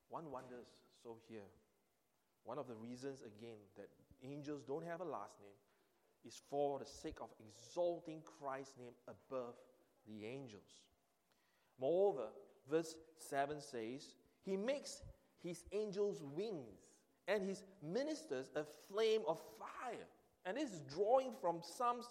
One 0.10 0.30
wonders 0.30 0.70
so 1.02 1.18
here. 1.28 1.50
One 2.44 2.60
of 2.60 2.68
the 2.68 2.76
reasons, 2.76 3.22
again, 3.22 3.58
that 3.78 3.90
angels 4.22 4.62
don't 4.62 4.86
have 4.86 5.02
a 5.02 5.06
last 5.06 5.40
name 5.42 5.58
is 6.26 6.42
for 6.50 6.80
the 6.80 6.86
sake 6.86 7.18
of 7.22 7.30
exalting 7.40 8.22
Christ's 8.40 8.78
name 8.78 8.94
above 9.08 9.56
the 10.08 10.26
angels. 10.26 10.84
Moreover, 11.80 12.28
verse 12.70 12.96
7 13.18 13.60
says, 13.60 14.16
He 14.46 14.56
makes 14.56 15.02
his 15.42 15.64
angels 15.72 16.22
wings 16.22 16.93
and 17.28 17.48
his 17.48 17.64
ministers 17.82 18.52
a 18.56 18.64
flame 18.88 19.22
of 19.28 19.40
fire. 19.60 20.08
And 20.46 20.58
this 20.58 20.72
is 20.72 20.82
drawing 20.94 21.32
from 21.40 21.62
Psalms 21.62 22.10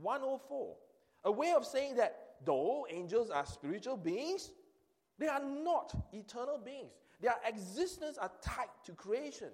104, 0.00 0.76
a 1.24 1.32
way 1.32 1.52
of 1.52 1.64
saying 1.64 1.96
that 1.96 2.36
though 2.44 2.86
angels 2.90 3.30
are 3.30 3.46
spiritual 3.46 3.96
beings, 3.96 4.50
they 5.18 5.28
are 5.28 5.42
not 5.42 5.94
eternal 6.12 6.58
beings. 6.58 6.92
Their 7.20 7.34
existence 7.46 8.18
are 8.18 8.30
tied 8.42 8.68
to 8.84 8.92
creation. 8.92 9.48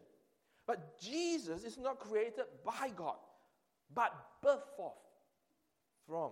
But 0.66 0.98
Jesus 1.00 1.64
is 1.64 1.78
not 1.78 1.98
created 1.98 2.44
by 2.64 2.90
God, 2.94 3.16
but 3.94 4.14
birthed 4.44 4.76
forth 4.76 4.94
from 6.06 6.30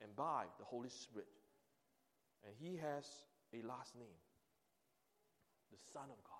and 0.00 0.14
by 0.16 0.44
the 0.58 0.64
Holy 0.64 0.88
Spirit. 0.88 1.28
And 2.44 2.54
he 2.58 2.76
has 2.76 3.06
a 3.54 3.66
last 3.66 3.94
name 3.96 4.18
the 5.70 5.78
Son 5.92 6.04
of 6.04 6.22
God. 6.24 6.31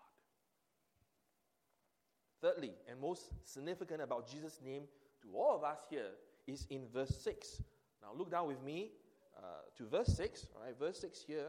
Thirdly, 2.42 2.72
and 2.90 3.00
most 3.00 3.30
significant 3.44 4.02
about 4.02 4.28
Jesus' 4.28 4.60
name 4.64 4.82
to 5.22 5.28
all 5.36 5.54
of 5.54 5.62
us 5.62 5.78
here 5.88 6.10
is 6.46 6.66
in 6.70 6.82
verse 6.92 7.16
6. 7.22 7.62
Now 8.02 8.08
look 8.16 8.30
down 8.30 8.48
with 8.48 8.60
me 8.62 8.90
uh, 9.38 9.42
to 9.78 9.86
verse 9.86 10.14
6. 10.16 10.46
All 10.54 10.64
right, 10.64 10.76
verse 10.78 11.00
6 11.00 11.22
here. 11.26 11.46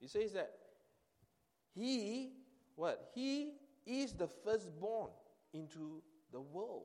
It 0.00 0.08
says 0.08 0.32
that 0.34 0.52
he, 1.74 2.30
what? 2.76 3.10
He 3.14 3.54
is 3.86 4.12
the 4.12 4.28
firstborn 4.28 5.10
into 5.52 6.02
the 6.32 6.40
world. 6.40 6.84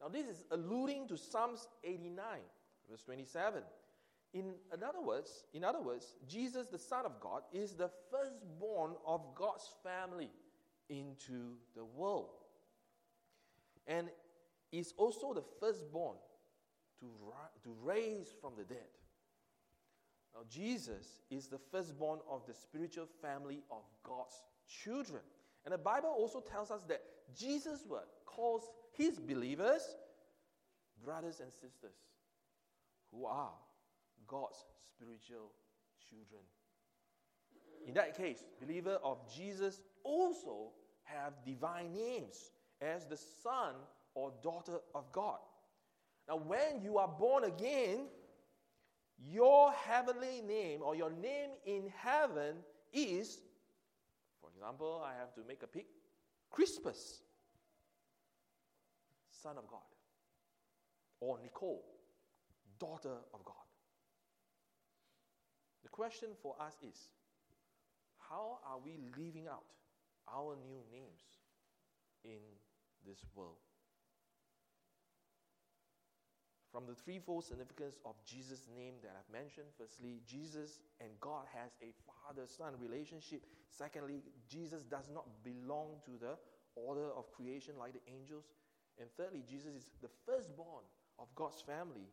Now, 0.00 0.08
this 0.08 0.26
is 0.26 0.44
alluding 0.50 1.08
to 1.08 1.16
Psalms 1.16 1.66
89, 1.84 2.24
verse 2.88 3.02
27. 3.02 3.62
In 4.34 4.54
other 4.72 5.00
words, 5.02 5.44
in 5.52 5.64
other 5.64 5.80
words, 5.80 6.14
Jesus, 6.26 6.68
the 6.68 6.78
Son 6.78 7.04
of 7.04 7.20
God, 7.20 7.42
is 7.52 7.74
the 7.74 7.90
firstborn 8.10 8.92
of 9.06 9.34
God's 9.34 9.68
family 9.82 10.30
into 10.88 11.56
the 11.74 11.84
world. 11.84 12.28
And 13.88 14.08
is 14.70 14.92
also 14.96 15.32
the 15.34 15.42
firstborn 15.58 16.16
to, 17.00 17.06
to 17.64 17.74
raise 17.82 18.28
from 18.40 18.52
the 18.56 18.64
dead. 18.64 18.86
Now, 20.34 20.42
Jesus 20.48 21.20
is 21.30 21.48
the 21.48 21.58
firstborn 21.58 22.20
of 22.30 22.46
the 22.46 22.54
spiritual 22.54 23.06
family 23.22 23.62
of 23.70 23.82
God's 24.04 24.42
children. 24.66 25.22
And 25.64 25.72
the 25.72 25.78
Bible 25.78 26.10
also 26.10 26.40
tells 26.40 26.70
us 26.70 26.82
that 26.88 27.02
Jesus 27.36 27.84
what, 27.88 28.08
calls 28.26 28.70
his 28.92 29.18
believers 29.18 29.82
brothers 31.04 31.40
and 31.40 31.52
sisters 31.52 31.96
who 33.10 33.24
are 33.24 33.52
God's 34.26 34.64
spiritual 34.94 35.52
children. 36.08 36.42
In 37.86 37.94
that 37.94 38.16
case, 38.16 38.44
believer 38.60 38.98
of 39.02 39.18
Jesus 39.34 39.80
also 40.04 40.72
have 41.04 41.32
divine 41.44 41.92
names 41.94 42.50
as 42.80 43.06
the 43.06 43.16
son 43.16 43.74
or 44.14 44.32
daughter 44.42 44.78
of 44.94 45.10
God. 45.12 45.38
Now, 46.28 46.36
when 46.36 46.82
you 46.82 46.98
are 46.98 47.08
born 47.08 47.44
again, 47.44 48.06
your 49.18 49.72
heavenly 49.72 50.42
name 50.46 50.80
or 50.82 50.94
your 50.94 51.10
name 51.10 51.50
in 51.66 51.90
heaven 51.96 52.56
is, 52.92 53.40
for 54.40 54.50
example, 54.50 55.02
I 55.04 55.18
have 55.18 55.34
to 55.34 55.40
make 55.48 55.62
a 55.62 55.66
pick, 55.66 55.86
Crispus, 56.50 57.22
son 59.42 59.56
of 59.56 59.66
God, 59.66 59.80
or 61.20 61.38
Nicole, 61.42 61.84
daughter 62.78 63.16
of 63.34 63.44
God. 63.44 63.54
The 65.82 65.88
question 65.88 66.28
for 66.42 66.54
us 66.60 66.74
is 66.86 67.08
how 68.18 68.58
are 68.66 68.78
we 68.78 68.98
living 69.16 69.46
out 69.48 69.64
our 70.32 70.56
new 70.66 70.82
names 70.92 71.22
in 72.24 72.40
this 73.06 73.24
world? 73.34 73.58
From 76.72 76.84
the 76.86 76.94
threefold 76.94 77.44
significance 77.44 77.96
of 78.04 78.14
Jesus' 78.24 78.68
name 78.76 78.94
that 79.02 79.16
I've 79.16 79.32
mentioned, 79.32 79.68
firstly, 79.78 80.20
Jesus 80.26 80.80
and 81.00 81.08
God 81.18 81.46
has 81.54 81.72
a 81.80 81.90
father 82.04 82.46
son 82.46 82.74
relationship. 82.78 83.42
Secondly, 83.70 84.22
Jesus 84.48 84.82
does 84.84 85.08
not 85.12 85.24
belong 85.42 85.96
to 86.04 86.12
the 86.20 86.36
order 86.76 87.10
of 87.16 87.32
creation 87.32 87.74
like 87.78 87.94
the 87.94 88.04
angels. 88.12 88.44
And 89.00 89.08
thirdly, 89.16 89.42
Jesus 89.48 89.74
is 89.74 89.90
the 90.02 90.10
firstborn 90.26 90.84
of 91.18 91.26
God's 91.34 91.62
family. 91.62 92.06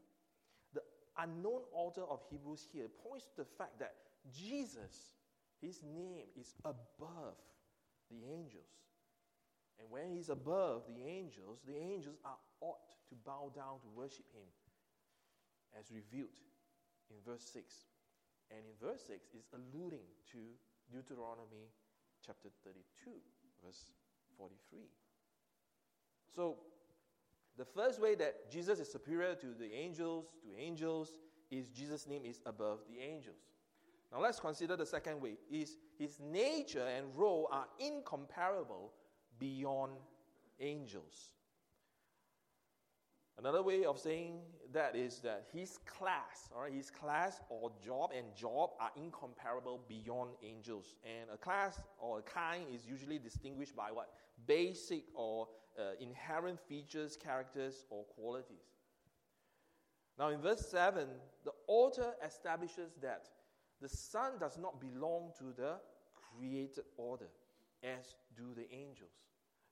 The 0.73 0.81
unknown 1.17 1.61
author 1.73 2.03
of 2.09 2.21
Hebrews 2.29 2.65
here 2.71 2.87
points 3.07 3.25
to 3.35 3.43
the 3.43 3.49
fact 3.57 3.79
that 3.79 3.93
Jesus, 4.31 5.11
his 5.61 5.81
name 5.83 6.25
is 6.39 6.55
above 6.63 7.35
the 8.09 8.23
angels. 8.31 8.84
And 9.79 9.89
when 9.89 10.11
he's 10.11 10.29
above 10.29 10.83
the 10.87 11.03
angels, 11.03 11.59
the 11.65 11.75
angels 11.75 12.17
are 12.23 12.37
ought 12.61 12.89
to 13.09 13.15
bow 13.25 13.51
down 13.53 13.79
to 13.81 13.87
worship 13.95 14.25
him, 14.33 14.47
as 15.79 15.91
revealed 15.91 16.39
in 17.09 17.17
verse 17.25 17.43
6. 17.53 17.73
And 18.51 18.59
in 18.59 18.87
verse 18.87 19.01
6 19.07 19.27
is 19.37 19.45
alluding 19.53 20.05
to 20.31 20.37
Deuteronomy 20.91 21.69
chapter 22.25 22.49
32, 22.63 23.11
verse 23.63 23.91
43. 24.37 24.79
So, 26.33 26.57
the 27.57 27.65
first 27.65 28.01
way 28.01 28.15
that 28.15 28.51
Jesus 28.51 28.79
is 28.79 28.91
superior 28.91 29.35
to 29.35 29.47
the 29.57 29.73
angels, 29.73 30.25
to 30.43 30.61
angels, 30.61 31.13
is 31.49 31.69
Jesus' 31.69 32.07
name 32.07 32.23
is 32.25 32.41
above 32.45 32.79
the 32.89 33.01
angels. 33.01 33.37
Now 34.11 34.21
let's 34.21 34.39
consider 34.39 34.75
the 34.75 34.85
second 34.85 35.21
way. 35.21 35.37
Is 35.49 35.77
his 35.97 36.19
nature 36.19 36.85
and 36.85 37.07
role 37.15 37.47
are 37.51 37.67
incomparable 37.79 38.91
beyond 39.39 39.93
angels. 40.59 41.29
Another 43.37 43.61
way 43.61 43.83
of 43.83 43.99
saying 43.99 44.39
that 44.71 44.95
is 44.95 45.19
that 45.19 45.47
his 45.51 45.77
class, 45.85 46.49
all 46.55 46.61
right, 46.61 46.73
his 46.73 46.89
class 46.89 47.41
or 47.49 47.69
job 47.83 48.11
and 48.15 48.33
job 48.33 48.71
are 48.79 48.91
incomparable 48.95 49.81
beyond 49.89 50.31
angels. 50.41 50.95
And 51.03 51.29
a 51.33 51.37
class 51.37 51.81
or 51.99 52.19
a 52.19 52.21
kind 52.21 52.63
is 52.73 52.87
usually 52.87 53.19
distinguished 53.19 53.75
by 53.75 53.91
what? 53.91 54.11
Basic 54.47 55.03
or 55.13 55.49
uh, 55.77 55.91
inherent 55.99 56.59
features, 56.61 57.17
characters, 57.17 57.85
or 57.89 58.05
qualities. 58.05 58.63
Now, 60.17 60.29
in 60.29 60.39
verse 60.39 60.65
7, 60.69 61.07
the 61.43 61.51
author 61.67 62.13
establishes 62.25 62.93
that 63.01 63.27
the 63.81 63.89
Son 63.89 64.33
does 64.39 64.57
not 64.57 64.79
belong 64.79 65.31
to 65.39 65.53
the 65.55 65.75
created 66.13 66.85
order, 66.95 67.27
as 67.85 68.15
do 68.35 68.53
the 68.55 68.71
angels. 68.73 69.13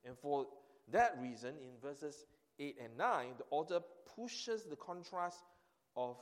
And 0.04 0.16
for 0.18 0.46
that 0.92 1.16
reason, 1.20 1.54
in 1.60 1.70
verses 1.82 2.26
8 2.58 2.76
and 2.82 2.96
9, 2.96 3.26
the 3.38 3.44
author 3.50 3.80
pushes 4.16 4.64
the 4.64 4.76
contrast 4.76 5.42
of 5.96 6.16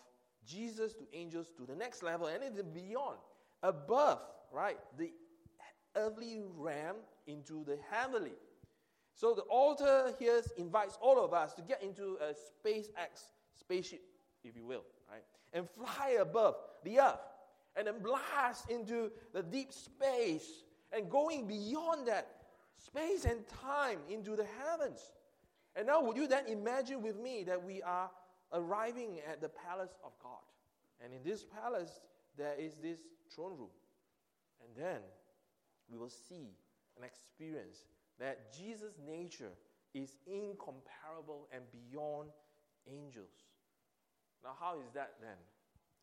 Jesus 0.46 0.94
to 0.94 1.04
angels 1.12 1.52
to 1.56 1.66
the 1.66 1.74
next 1.74 2.02
level 2.02 2.26
and 2.26 2.42
even 2.42 2.72
beyond, 2.72 3.18
above, 3.62 4.20
right, 4.52 4.78
the 4.98 5.12
earthly 5.96 6.42
realm 6.56 6.96
into 7.26 7.64
the 7.64 7.78
heavenly. 7.90 8.32
So 9.14 9.34
the 9.34 9.42
author 9.42 10.14
here 10.18 10.40
invites 10.56 10.96
all 11.00 11.22
of 11.22 11.32
us 11.34 11.54
to 11.54 11.62
get 11.62 11.82
into 11.82 12.18
a 12.20 12.32
SpaceX 12.32 13.28
spaceship, 13.58 14.02
if 14.42 14.56
you 14.56 14.64
will, 14.64 14.84
right, 15.10 15.22
and 15.52 15.68
fly 15.70 16.16
above 16.20 16.56
the 16.84 16.98
earth 16.98 17.20
and 17.76 17.86
then 17.86 18.00
blast 18.02 18.70
into 18.70 19.10
the 19.32 19.42
deep 19.42 19.72
space 19.72 20.64
and 20.92 21.10
going 21.10 21.46
beyond 21.46 22.06
that 22.08 22.28
space 22.76 23.24
and 23.24 23.46
time 23.48 23.98
into 24.08 24.36
the 24.36 24.46
heavens. 24.60 25.12
And 25.74 25.86
now, 25.86 26.02
would 26.02 26.16
you 26.16 26.26
then 26.26 26.46
imagine 26.46 27.02
with 27.02 27.18
me 27.18 27.44
that 27.44 27.62
we 27.62 27.82
are 27.82 28.10
arriving 28.52 29.20
at 29.30 29.40
the 29.40 29.48
palace 29.48 29.96
of 30.04 30.12
God? 30.22 30.42
And 31.02 31.12
in 31.12 31.22
this 31.22 31.44
palace, 31.44 32.00
there 32.36 32.54
is 32.58 32.74
this 32.76 33.00
throne 33.34 33.56
room. 33.58 33.70
And 34.60 34.84
then 34.84 35.00
we 35.90 35.98
will 35.98 36.10
see 36.10 36.50
and 36.96 37.04
experience 37.04 37.86
that 38.18 38.52
Jesus' 38.52 38.98
nature 39.06 39.52
is 39.94 40.16
incomparable 40.26 41.48
and 41.52 41.62
beyond 41.72 42.30
angels. 42.88 43.48
Now, 44.44 44.54
how 44.58 44.80
is 44.80 44.92
that 44.94 45.14
then? 45.20 45.38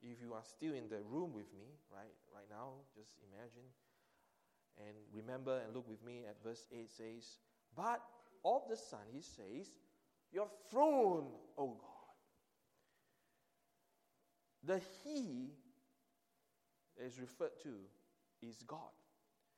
If 0.02 0.22
you 0.22 0.34
are 0.34 0.44
still 0.44 0.74
in 0.74 0.88
the 0.88 1.04
room 1.12 1.34
with 1.34 1.52
me, 1.54 1.76
right, 1.92 2.16
right 2.34 2.48
now, 2.50 2.80
just 2.96 3.12
imagine 3.20 3.68
and 4.80 4.96
remember 5.14 5.60
and 5.66 5.76
look 5.76 5.88
with 5.90 6.04
me 6.04 6.24
at 6.28 6.42
verse 6.44 6.66
8 6.72 6.90
says, 6.90 7.38
But 7.76 8.02
of 8.46 8.62
the 8.70 8.78
Son, 8.78 9.00
he 9.12 9.22
says, 9.22 9.68
Your 10.32 10.48
throne, 10.70 11.28
O 11.58 11.68
God. 11.68 11.86
The 14.64 14.82
He 15.04 15.52
is 17.04 17.20
referred 17.20 17.60
to 17.64 17.70
is 18.42 18.64
God. 18.68 18.80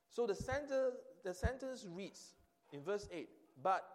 So 0.09 0.27
the, 0.27 0.35
center, 0.35 0.91
the 1.23 1.33
sentence 1.33 1.85
reads 1.89 2.33
in 2.73 2.81
verse 2.81 3.07
8, 3.11 3.29
But 3.61 3.85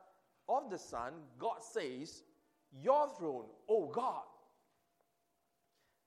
of 0.49 0.71
the 0.71 0.79
Son, 0.79 1.13
God 1.39 1.63
says, 1.63 2.23
Your 2.83 3.09
throne, 3.19 3.47
O 3.69 3.87
God. 3.87 4.23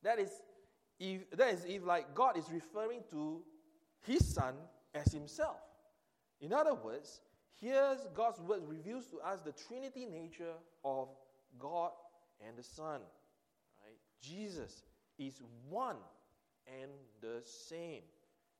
That 0.03 0.19
is 0.19 0.31
if 0.99 1.29
that 1.31 1.53
is 1.53 1.65
if 1.65 1.85
like 1.85 2.13
God 2.13 2.37
is 2.37 2.45
referring 2.51 3.01
to 3.11 3.41
his 4.05 4.33
son 4.33 4.53
as 4.93 5.11
himself. 5.11 5.57
In 6.41 6.53
other 6.53 6.73
words, 6.73 7.21
here's 7.59 7.99
God's 8.15 8.39
word 8.39 8.61
reveals 8.67 9.07
to 9.07 9.19
us 9.19 9.41
the 9.41 9.51
Trinity 9.51 10.05
nature 10.05 10.53
of 10.83 11.09
God 11.57 11.91
and 12.45 12.57
the 12.57 12.63
Son. 12.63 13.01
Right? 13.83 13.97
Jesus 14.21 14.83
is 15.17 15.41
one 15.69 15.97
and 16.81 16.91
the 17.21 17.41
same. 17.43 18.01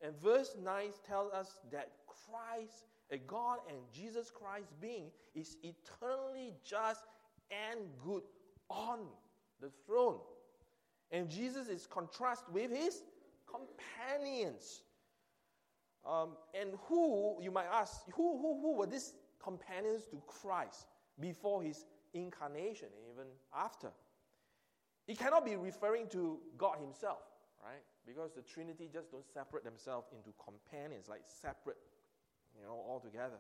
And 0.02 0.14
verse 0.22 0.56
9 0.62 0.92
tells 1.08 1.34
us 1.34 1.56
that 1.72 1.92
Christ, 2.08 2.86
a 3.12 3.18
God 3.18 3.60
and 3.68 3.78
Jesus 3.94 4.32
Christ 4.32 4.68
being, 4.82 5.12
is 5.36 5.58
eternally 5.64 6.54
just 6.64 7.02
and 7.52 7.80
good 8.04 8.24
on 8.70 9.00
the 9.62 9.70
throne. 9.86 10.20
And 11.12 11.30
Jesus 11.30 11.68
is 11.68 11.88
contrasted 11.88 12.54
with 12.54 12.72
his 12.72 13.02
companions. 13.48 14.82
Um, 16.10 16.30
and 16.60 16.72
who, 16.88 17.38
you 17.42 17.52
might 17.52 17.68
ask, 17.72 18.02
who, 18.16 18.38
who, 18.40 18.60
who 18.62 18.78
were 18.78 18.88
these 18.88 19.14
companions 19.44 20.04
to 20.10 20.22
Christ 20.26 20.88
before 21.20 21.62
his 21.62 21.86
incarnation 22.14 22.88
and 22.88 23.14
even 23.14 23.28
after? 23.56 23.90
It 25.08 25.20
cannot 25.20 25.46
be 25.46 25.56
referring 25.56 26.08
to 26.10 26.40
God 26.58 26.80
himself, 26.80 27.20
right? 27.64 27.84
Because 28.08 28.32
the 28.34 28.42
Trinity 28.42 28.90
just 28.92 29.12
don't 29.12 29.26
separate 29.34 29.64
themselves 29.64 30.08
into 30.12 30.32
companions, 30.44 31.08
like 31.08 31.22
separate, 31.28 31.78
you 32.56 32.64
know, 32.64 32.84
altogether. 32.88 33.38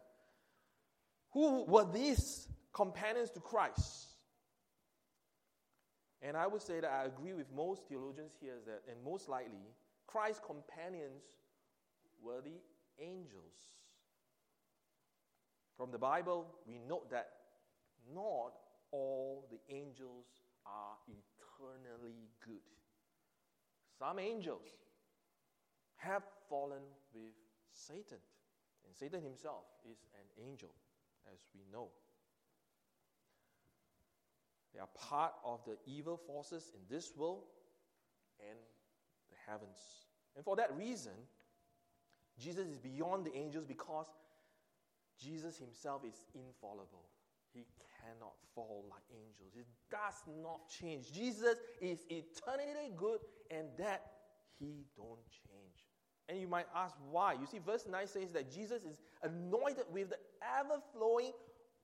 Who 1.31 1.65
were 1.65 1.85
these 1.91 2.47
companions 2.71 3.31
to 3.31 3.39
Christ? 3.39 4.09
And 6.21 6.37
I 6.37 6.45
would 6.45 6.61
say 6.61 6.81
that 6.81 6.91
I 6.91 7.05
agree 7.05 7.33
with 7.33 7.47
most 7.55 7.87
theologians 7.87 8.33
here 8.39 8.55
that, 8.67 8.81
and 8.91 9.03
most 9.03 9.27
likely, 9.27 9.73
Christ's 10.05 10.41
companions 10.45 11.23
were 12.23 12.41
the 12.41 12.59
angels. 12.99 13.55
From 15.77 15.91
the 15.91 15.97
Bible, 15.97 16.47
we 16.67 16.79
note 16.87 17.09
that 17.11 17.29
not 18.13 18.51
all 18.91 19.47
the 19.49 19.59
angels 19.73 20.25
are 20.65 20.97
eternally 21.07 22.29
good. 22.45 22.59
Some 23.97 24.19
angels 24.19 24.67
have 25.97 26.23
fallen 26.49 26.81
with 27.13 27.33
Satan, 27.71 28.17
and 28.85 28.95
Satan 28.95 29.21
himself 29.21 29.65
is 29.89 29.97
an 30.13 30.45
angel, 30.45 30.69
as 31.33 31.39
we 31.53 31.61
know. 31.71 31.89
They 34.73 34.79
are 34.79 34.87
part 34.95 35.33
of 35.43 35.61
the 35.65 35.77
evil 35.85 36.17
forces 36.17 36.71
in 36.73 36.81
this 36.93 37.11
world 37.17 37.43
and 38.39 38.57
the 39.29 39.51
heavens. 39.51 39.79
And 40.35 40.45
for 40.45 40.55
that 40.55 40.75
reason, 40.77 41.13
Jesus 42.39 42.67
is 42.67 42.77
beyond 42.77 43.25
the 43.25 43.35
angels 43.35 43.65
because 43.65 44.07
Jesus 45.21 45.57
himself 45.57 46.03
is 46.05 46.21
infallible. 46.33 47.09
He 47.53 47.65
cannot 48.01 48.33
fall 48.55 48.85
like 48.89 49.03
angels. 49.11 49.51
He 49.53 49.63
does 49.91 50.23
not 50.41 50.69
change. 50.69 51.11
Jesus 51.11 51.57
is 51.81 52.05
eternally 52.09 52.91
good 52.95 53.19
and 53.51 53.67
that 53.77 54.05
he 54.59 54.85
don't 54.95 55.25
change. 55.29 55.85
And 56.29 56.39
you 56.39 56.47
might 56.47 56.67
ask 56.75 56.95
why. 57.09 57.33
You 57.33 57.47
see, 57.47 57.59
verse 57.59 57.87
9 57.89 58.07
says 58.07 58.31
that 58.33 58.51
Jesus 58.51 58.83
is 58.83 58.99
anointed 59.23 59.85
with 59.91 60.11
the 60.11 60.17
ever 60.59 60.79
flowing 60.93 61.31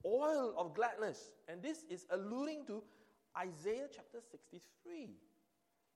oil 0.05 0.53
of 0.57 0.75
gladness. 0.75 1.31
And 1.47 1.61
this 1.61 1.83
is 1.89 2.05
alluding 2.11 2.65
to 2.67 2.83
Isaiah 3.37 3.87
chapter 3.93 4.19
63. 4.31 5.09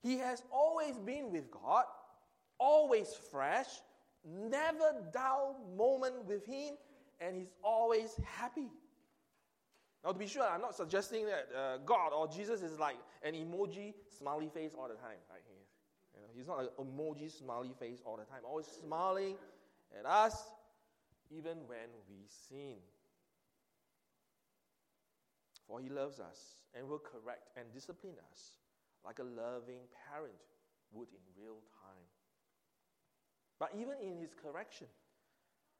He 0.02 0.18
has 0.18 0.44
always 0.52 0.98
been 0.98 1.32
with 1.32 1.52
God, 1.52 1.86
always 2.60 3.14
fresh, 3.32 3.68
never 4.26 5.06
dull 5.14 5.60
moment 5.78 6.26
with 6.26 6.46
Him, 6.46 6.76
and 7.20 7.36
He's 7.36 7.54
always 7.64 8.20
happy. 8.26 8.70
Now, 10.04 10.12
to 10.12 10.18
be 10.20 10.28
sure, 10.28 10.44
I'm 10.44 10.62
not 10.62 10.76
suggesting 10.76 11.26
that 11.26 11.50
uh, 11.56 11.78
God 11.86 12.14
or 12.14 12.28
Jesus 12.28 12.62
is 12.62 12.80
like 12.80 12.96
an 13.24 13.34
emoji 13.34 13.94
smiley 14.18 14.50
face 14.54 14.72
all 14.78 14.88
the 14.88 14.96
time. 14.96 15.20
Right? 15.30 15.42
You 16.16 16.22
know, 16.22 16.28
he's 16.36 16.48
not 16.48 16.60
an 16.62 16.70
emoji 16.80 17.30
smiley 17.32 17.74
face 17.80 18.02
all 18.06 18.16
the 18.18 18.24
time, 18.24 18.40
always 18.46 18.66
smiling 18.66 19.36
at 19.98 20.06
us, 20.06 20.42
even 21.30 21.58
when 21.68 21.90
we 22.10 22.26
sin. 22.48 22.78
for 25.70 25.80
he 25.80 25.88
loves 25.88 26.20
us 26.20 26.66
and 26.74 26.90
will 26.90 27.00
correct 27.00 27.54
and 27.56 27.72
discipline 27.72 28.18
us 28.32 28.58
like 29.06 29.20
a 29.20 29.24
loving 29.24 29.86
parent 30.10 30.34
would 30.92 31.08
in 31.14 31.22
real 31.38 31.62
time. 31.86 32.09
But 33.60 33.72
even 33.78 33.96
in 34.02 34.18
his 34.18 34.34
correction, 34.34 34.88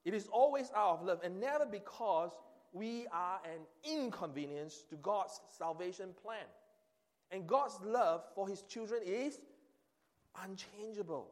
it 0.06 0.14
is 0.14 0.28
always 0.28 0.72
out 0.76 1.00
of 1.00 1.06
love 1.06 1.20
and 1.24 1.40
never 1.40 1.66
because 1.66 2.32
we 2.74 3.08
are 3.12 3.40
an 3.46 3.62
inconvenience 3.84 4.84
to 4.90 4.96
God's 4.98 5.40
salvation 5.58 6.10
plan. 6.24 6.46
And 7.32 7.48
God's 7.48 7.80
love 7.84 8.24
for 8.36 8.48
his 8.48 8.62
children 8.64 9.02
is 9.06 9.40
unchangeable. 10.44 11.28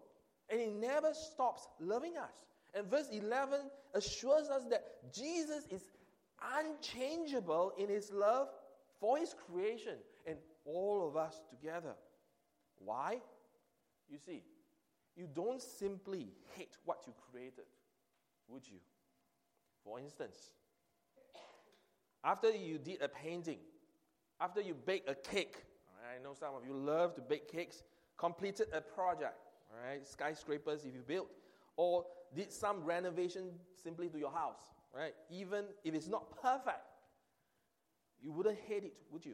And 0.50 0.60
he 0.60 0.68
never 0.68 1.14
stops 1.14 1.68
loving 1.80 2.18
us. 2.18 2.46
And 2.74 2.88
verse 2.88 3.08
11 3.12 3.60
assures 3.94 4.50
us 4.50 4.64
that 4.70 4.84
Jesus 5.14 5.66
is 5.70 5.84
unchangeable 6.56 7.74
in 7.78 7.90
his 7.90 8.12
love 8.12 8.50
for 9.00 9.18
his 9.18 9.36
creation 9.50 9.96
and 10.26 10.38
all 10.66 11.08
of 11.08 11.18
us 11.18 11.42
together. 11.50 11.94
Why? 12.80 13.22
You 14.10 14.18
see, 14.18 14.44
you 15.18 15.28
don't 15.34 15.62
simply 15.62 16.28
hate 16.56 16.78
what 16.86 17.00
you 17.08 17.14
created, 17.32 17.66
would 18.48 18.68
you? 18.68 18.78
For 19.84 20.00
instance, 20.00 20.38
after 22.24 22.52
you 22.52 22.78
did 22.78 23.02
a 23.02 23.08
painting, 23.08 23.60
after 24.40 24.62
you 24.62 24.76
bake 24.76 25.04
a 25.08 25.16
cake, 25.16 25.64
I 26.04 26.24
know 26.24 26.34
some 26.34 26.54
of 26.56 26.66
you 26.66 26.74
love 26.74 27.16
to 27.16 27.22
bake 27.22 27.52
cakes, 27.52 27.84
completed 28.18 28.68
a 28.74 28.82
project, 28.82 29.40
right? 29.84 30.06
Skyscrapers 30.06 30.86
if 30.86 30.94
you 30.94 31.02
built, 31.06 31.28
or 31.76 32.06
did 32.36 32.52
some 32.52 32.84
renovation 32.84 33.50
simply 33.82 34.10
to 34.10 34.20
your 34.20 34.32
house, 34.32 34.62
right? 34.96 35.14
Even 35.30 35.66
if 35.84 35.96
it's 35.96 36.08
not 36.08 36.42
perfect, 36.42 36.86
you 38.22 38.32
wouldn't 38.32 38.58
hate 38.68 38.84
it, 38.84 38.98
would 39.12 39.26
you? 39.26 39.34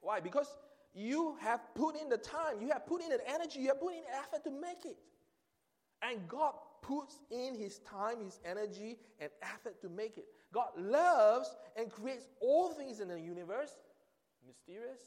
Why? 0.00 0.20
Because 0.20 0.56
you 0.96 1.36
have 1.42 1.60
put 1.74 1.94
in 2.00 2.08
the 2.08 2.16
time, 2.16 2.60
you 2.60 2.68
have 2.68 2.86
put 2.86 3.02
in 3.02 3.10
the 3.10 3.20
energy, 3.28 3.60
you 3.60 3.68
have 3.68 3.80
put 3.80 3.92
in 3.92 4.02
effort 4.18 4.42
to 4.44 4.50
make 4.50 4.86
it. 4.86 4.96
And 6.02 6.26
God 6.26 6.54
puts 6.80 7.18
in 7.30 7.54
his 7.54 7.80
time, 7.80 8.24
his 8.24 8.40
energy, 8.44 8.96
and 9.20 9.30
effort 9.42 9.80
to 9.82 9.90
make 9.90 10.16
it. 10.16 10.24
God 10.52 10.68
loves 10.76 11.54
and 11.76 11.90
creates 11.90 12.26
all 12.40 12.70
things 12.70 13.00
in 13.00 13.08
the 13.08 13.20
universe 13.20 13.76
mysterious 14.46 15.00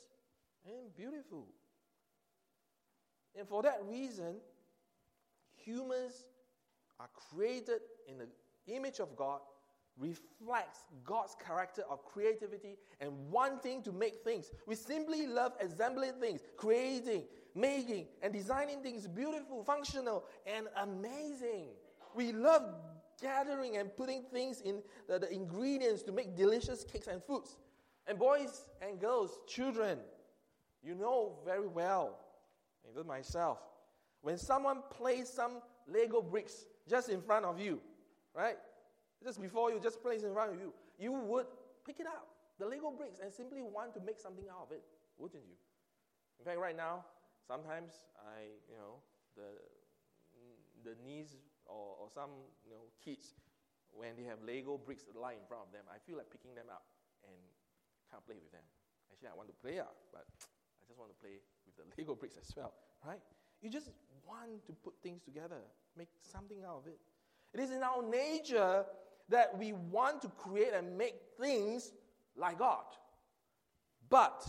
and 0.66 0.94
beautiful. 0.96 1.48
And 3.38 3.48
for 3.48 3.64
that 3.64 3.80
reason, 3.88 4.36
humans 5.56 6.26
are 7.00 7.10
created 7.14 7.80
in 8.08 8.18
the 8.18 8.28
image 8.76 9.00
of 9.00 9.16
God, 9.16 9.40
reflects 10.00 10.86
God's 11.04 11.36
character 11.46 11.84
of 11.90 12.04
creativity 12.06 12.78
and 13.02 13.12
wanting 13.30 13.84
to 13.84 13.92
make 13.92 14.24
things. 14.24 14.52
We 14.66 14.76
simply 14.76 15.28
love 15.28 15.54
assembling 15.60 16.14
things, 16.20 16.42
creating, 16.58 17.24
making, 17.54 18.08
and 18.22 18.34
designing 18.34 18.82
things 18.82 19.08
beautiful, 19.08 19.64
functional, 19.64 20.26
and 20.46 20.68
amazing. 20.78 21.68
We 22.16 22.32
love 22.32 22.64
gathering 23.22 23.78
and 23.78 23.96
putting 23.96 24.24
things 24.32 24.62
in 24.62 24.82
the, 25.08 25.20
the 25.20 25.32
ingredients 25.32 26.02
to 26.04 26.12
make 26.12 26.36
delicious 26.36 26.84
cakes 26.84 27.08
and 27.08 27.22
foods. 27.24 27.58
And 28.08 28.18
boys 28.18 28.66
and 28.82 29.00
girls, 29.00 29.40
children, 29.48 30.00
you 30.82 30.96
know 30.96 31.34
very 31.46 31.68
well, 31.68 32.18
even 32.90 33.06
myself, 33.06 33.60
when 34.22 34.38
someone 34.38 34.80
plays 34.90 35.30
some 35.30 35.62
Lego 35.88 36.22
bricks 36.22 36.66
just 36.90 37.10
in 37.10 37.22
front 37.22 37.46
of 37.46 37.60
you, 37.60 37.80
right? 38.34 38.58
Just 39.24 39.42
before 39.42 39.72
you, 39.72 39.80
just 39.80 40.02
place 40.02 40.24
in 40.24 40.34
front 40.34 40.54
of 40.54 40.60
you, 40.60 40.74
you 40.98 41.12
would 41.12 41.48
pick 41.86 42.00
it 42.00 42.08
up, 42.08 42.28
the 42.58 42.66
Lego 42.66 42.92
bricks, 42.92 43.20
and 43.20 43.34
simply 43.34 43.62
want 43.62 43.94
to 43.94 44.00
make 44.00 44.20
something 44.20 44.46
out 44.48 44.68
of 44.68 44.72
it, 44.72 44.84
wouldn't 45.18 45.44
you? 45.44 45.56
In 46.40 46.46
fact, 46.46 46.58
right 46.58 46.76
now, 46.76 47.04
sometimes 47.46 48.08
I, 48.16 48.48
you 48.72 48.78
know, 48.80 49.04
the, 49.36 49.60
the 50.88 50.96
niece 51.04 51.36
or, 51.66 52.00
or 52.00 52.08
some 52.14 52.32
you 52.64 52.72
know, 52.72 52.88
kids, 53.04 53.36
when 53.92 54.16
they 54.16 54.24
have 54.24 54.40
Lego 54.46 54.80
bricks 54.80 55.04
lying 55.12 55.44
in 55.44 55.48
front 55.48 55.68
of 55.68 55.72
them, 55.76 55.84
I 55.92 56.00
feel 56.00 56.16
like 56.16 56.32
picking 56.32 56.56
them 56.56 56.72
up 56.72 56.88
and 57.28 57.36
of 58.16 58.26
play 58.26 58.40
with 58.42 58.52
them. 58.52 58.66
Actually, 59.12 59.30
I 59.30 59.38
want 59.38 59.50
to 59.50 59.58
play, 59.62 59.78
up, 59.78 59.94
but 60.14 60.26
I 60.26 60.82
just 60.88 60.98
want 60.98 61.12
to 61.12 61.20
play 61.22 61.42
with 61.66 61.76
the 61.78 61.86
Lego 61.98 62.16
bricks 62.16 62.38
as 62.40 62.50
well, 62.56 62.74
right? 63.06 63.22
You 63.62 63.70
just 63.70 63.92
want 64.26 64.66
to 64.66 64.74
put 64.74 64.94
things 65.04 65.22
together, 65.22 65.62
make 65.98 66.10
something 66.22 66.64
out 66.64 66.82
of 66.82 66.88
it. 66.88 66.98
It 67.54 67.60
is 67.60 67.72
in 67.72 67.84
our 67.84 68.02
nature 68.02 68.86
that 69.30 69.58
we 69.58 69.74
want 69.74 70.22
to 70.24 70.28
create 70.30 70.74
and 70.74 70.98
make 70.98 71.16
things 71.40 71.92
like 72.36 72.60
God. 72.60 72.84
But 74.10 74.48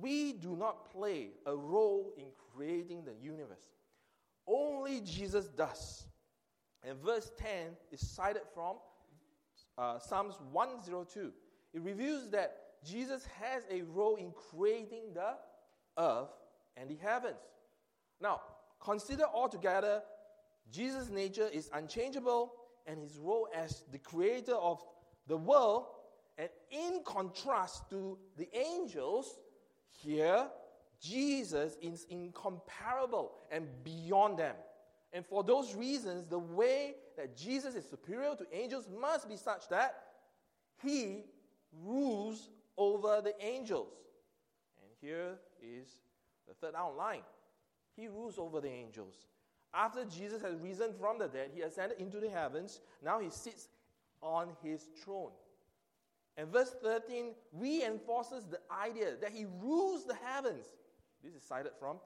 we 0.00 0.32
do 0.32 0.56
not 0.56 0.90
play 0.90 1.30
a 1.46 1.54
role 1.54 2.12
in 2.16 2.26
creating 2.54 3.04
the 3.04 3.14
universe. 3.20 3.68
Only 4.46 5.00
Jesus 5.00 5.46
does. 5.48 6.04
And 6.82 6.98
verse 6.98 7.30
10 7.38 7.48
is 7.90 8.00
cited 8.00 8.42
from 8.54 8.76
uh, 9.78 9.98
Psalms 9.98 10.36
102. 10.50 11.32
It 11.74 11.80
reveals 11.80 12.30
that 12.30 12.56
Jesus 12.84 13.26
has 13.40 13.62
a 13.70 13.82
role 13.82 14.16
in 14.16 14.32
creating 14.32 15.14
the 15.14 15.34
earth 15.98 16.30
and 16.76 16.90
the 16.90 16.96
heavens. 16.96 17.36
Now, 18.20 18.40
consider 18.80 19.24
altogether, 19.32 20.02
Jesus' 20.70 21.08
nature 21.08 21.48
is 21.52 21.70
unchangeable 21.72 22.52
and 22.86 22.98
his 22.98 23.16
role 23.16 23.48
as 23.54 23.84
the 23.92 23.98
creator 23.98 24.54
of 24.54 24.82
the 25.26 25.36
world. 25.36 25.86
And 26.38 26.48
in 26.70 27.00
contrast 27.04 27.90
to 27.90 28.18
the 28.36 28.48
angels, 28.56 29.38
here, 29.90 30.48
Jesus 31.00 31.76
is 31.82 32.06
incomparable 32.08 33.32
and 33.50 33.66
beyond 33.84 34.38
them. 34.38 34.54
And 35.12 35.26
for 35.26 35.44
those 35.44 35.74
reasons, 35.74 36.24
the 36.26 36.38
way 36.38 36.94
that 37.16 37.36
Jesus 37.36 37.74
is 37.74 37.88
superior 37.88 38.34
to 38.36 38.46
angels 38.52 38.88
must 39.00 39.28
be 39.28 39.36
such 39.36 39.68
that 39.68 39.94
he 40.82 41.24
rules 41.84 42.48
over 42.76 43.20
the 43.22 43.34
angels. 43.44 43.92
And 44.82 44.90
here 45.00 45.38
is 45.62 45.88
the 46.48 46.54
third 46.54 46.74
outline 46.76 47.22
He 47.96 48.08
rules 48.08 48.38
over 48.38 48.60
the 48.60 48.70
angels. 48.70 49.14
After 49.74 50.04
Jesus 50.04 50.42
has 50.42 50.56
risen 50.60 50.92
from 51.00 51.18
the 51.18 51.28
dead, 51.28 51.50
he 51.54 51.62
ascended 51.62 51.98
into 51.98 52.20
the 52.20 52.28
heavens. 52.28 52.80
Now 53.02 53.20
he 53.20 53.30
sits 53.30 53.68
on 54.20 54.48
his 54.62 54.88
throne. 55.02 55.30
And 56.36 56.48
verse 56.48 56.74
13 56.82 57.34
reinforces 57.52 58.44
the 58.44 58.60
idea 58.70 59.16
that 59.20 59.32
he 59.32 59.46
rules 59.60 60.04
the 60.04 60.14
heavens. 60.14 60.66
This 61.22 61.34
is 61.34 61.42
cited 61.42 61.72
from 61.78 61.96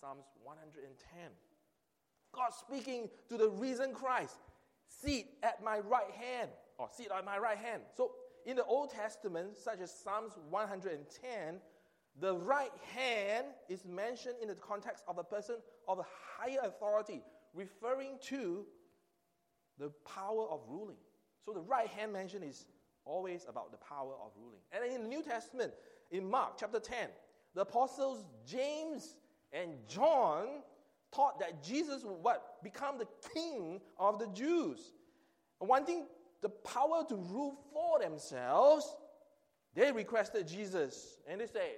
Psalms 0.00 0.24
110. 0.42 1.30
God 2.32 2.50
speaking 2.52 3.08
to 3.28 3.36
the 3.36 3.48
risen 3.48 3.92
Christ, 3.92 4.36
sit 4.88 5.26
at 5.42 5.62
my 5.64 5.78
right 5.78 6.10
hand, 6.10 6.50
or 6.78 6.88
sit 6.94 7.10
at 7.10 7.24
my 7.24 7.38
right 7.38 7.58
hand. 7.58 7.82
So 7.96 8.12
in 8.44 8.56
the 8.56 8.64
Old 8.64 8.90
Testament, 8.90 9.56
such 9.56 9.80
as 9.80 9.92
Psalms 9.92 10.32
110, 10.50 11.60
the 12.20 12.34
right 12.34 12.72
hand 12.94 13.46
is 13.68 13.84
mentioned 13.84 14.36
in 14.40 14.48
the 14.48 14.54
context 14.54 15.04
of 15.06 15.18
a 15.18 15.24
person 15.24 15.56
of 15.86 15.98
a 15.98 16.06
higher 16.38 16.60
authority, 16.64 17.22
referring 17.54 18.18
to 18.22 18.64
the 19.78 19.90
power 20.04 20.46
of 20.50 20.60
ruling. 20.68 20.96
So 21.44 21.52
the 21.52 21.60
right 21.60 21.88
hand 21.88 22.12
mention 22.12 22.42
is 22.42 22.66
always 23.04 23.44
about 23.48 23.70
the 23.70 23.78
power 23.78 24.14
of 24.24 24.32
ruling. 24.36 24.60
And 24.72 24.84
in 24.92 25.02
the 25.02 25.08
New 25.08 25.22
Testament, 25.22 25.72
in 26.10 26.28
Mark 26.28 26.54
chapter 26.58 26.80
10, 26.80 27.08
the 27.54 27.62
apostles 27.62 28.24
James 28.46 29.16
and 29.52 29.72
John 29.88 30.46
taught 31.14 31.38
that 31.40 31.62
Jesus 31.62 32.02
would 32.04 32.22
what? 32.22 32.62
Become 32.62 32.98
the 32.98 33.08
king 33.32 33.80
of 33.98 34.18
the 34.18 34.26
Jews. 34.28 34.92
Wanting 35.60 36.06
the 36.42 36.48
power 36.48 37.04
to 37.08 37.14
rule 37.14 37.58
for 37.72 37.98
themselves, 38.00 38.96
they 39.74 39.92
requested 39.92 40.46
Jesus 40.48 41.18
and 41.28 41.40
they 41.40 41.46
said, 41.46 41.76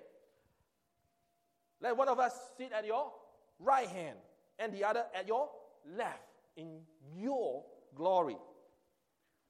Let 1.81 1.97
one 1.97 2.09
of 2.09 2.19
us 2.19 2.33
sit 2.57 2.73
at 2.73 2.85
your 2.85 3.13
right 3.59 3.89
hand 3.89 4.17
and 4.59 4.73
the 4.73 4.85
other 4.85 5.05
at 5.15 5.29
your 5.29 5.49
left 5.97 6.23
in 6.57 6.81
your 7.17 7.65
glory. 7.95 8.37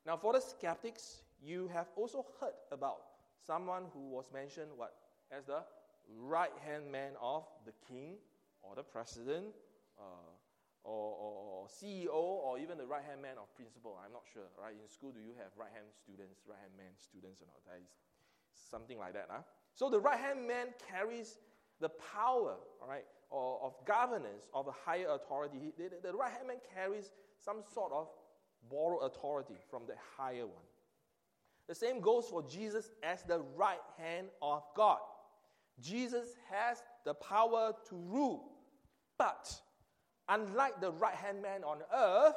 Now, 0.07 0.17
for 0.17 0.33
the 0.33 0.41
skeptics, 0.41 1.23
you 1.43 1.69
have 1.73 1.87
also 1.97 2.25
heard 2.41 2.55
about 2.73 2.99
someone 3.47 3.85
who 3.93 4.09
was 4.09 4.27
mentioned 4.33 4.69
what 4.77 4.95
as 5.31 5.45
the 5.45 5.62
right 6.17 6.53
hand 6.64 6.91
man 6.91 7.12
of 7.21 7.45
the 7.67 7.73
king 7.87 8.17
or 8.62 8.75
the 8.75 8.83
president 8.83 9.47
uh, 9.99 10.33
or, 10.85 11.12
or, 11.12 11.33
or, 11.45 11.67
CEO 11.69 12.14
or 12.14 12.59
even 12.59 12.79
the 12.79 12.87
right 12.87 13.05
hand 13.05 13.21
man 13.21 13.37
of 13.37 13.53
principal. 13.55 13.99
I'm 14.05 14.12
not 14.12 14.23
sure, 14.33 14.49
right? 14.57 14.73
In 14.73 14.88
school, 14.88 15.12
do 15.12 15.21
you 15.21 15.35
have 15.37 15.53
right 15.59 15.73
hand 15.73 15.87
students, 15.93 16.41
right 16.49 16.59
hand 16.61 16.73
man 16.79 16.97
students, 16.97 17.43
or 17.43 17.47
not? 17.47 17.61
That 17.67 17.83
is 17.83 17.91
something 18.71 18.97
like 18.99 19.12
that. 19.12 19.27
Huh? 19.29 19.45
So 19.75 19.91
the 19.91 20.01
right 20.01 20.19
hand 20.19 20.47
man 20.47 20.69
carries 20.88 21.37
the 21.81 21.88
power, 21.88 22.57
all 22.81 22.88
right, 22.88 23.05
of 23.31 23.75
governance 23.87 24.47
of 24.55 24.69
a 24.69 24.73
higher 24.73 25.09
authority. 25.11 25.59
The, 25.77 26.12
right 26.12 26.33
hand 26.33 26.49
man 26.49 26.57
carries 26.75 27.12
some 27.45 27.59
sort 27.73 27.93
of 27.93 28.09
moral 28.71 29.03
authority 29.03 29.55
from 29.71 29.83
the 29.87 29.95
higher 30.17 30.47
one. 30.47 30.64
The 31.69 31.75
same 31.75 32.01
goes 32.01 32.27
for 32.29 32.43
Jesus 32.43 32.91
as 33.03 33.23
the 33.23 33.43
right 33.55 33.79
hand 33.99 34.29
of 34.41 34.62
God. 34.75 34.99
Jesus 35.81 36.29
has 36.51 36.83
the 37.05 37.14
power 37.14 37.73
to 37.91 37.95
rule. 37.95 38.51
But 39.19 39.55
unlike 40.29 40.81
the 40.81 40.93
right 40.93 41.14
hand 41.14 41.43
man 41.43 41.62
on 41.64 41.79
earth, 41.95 42.35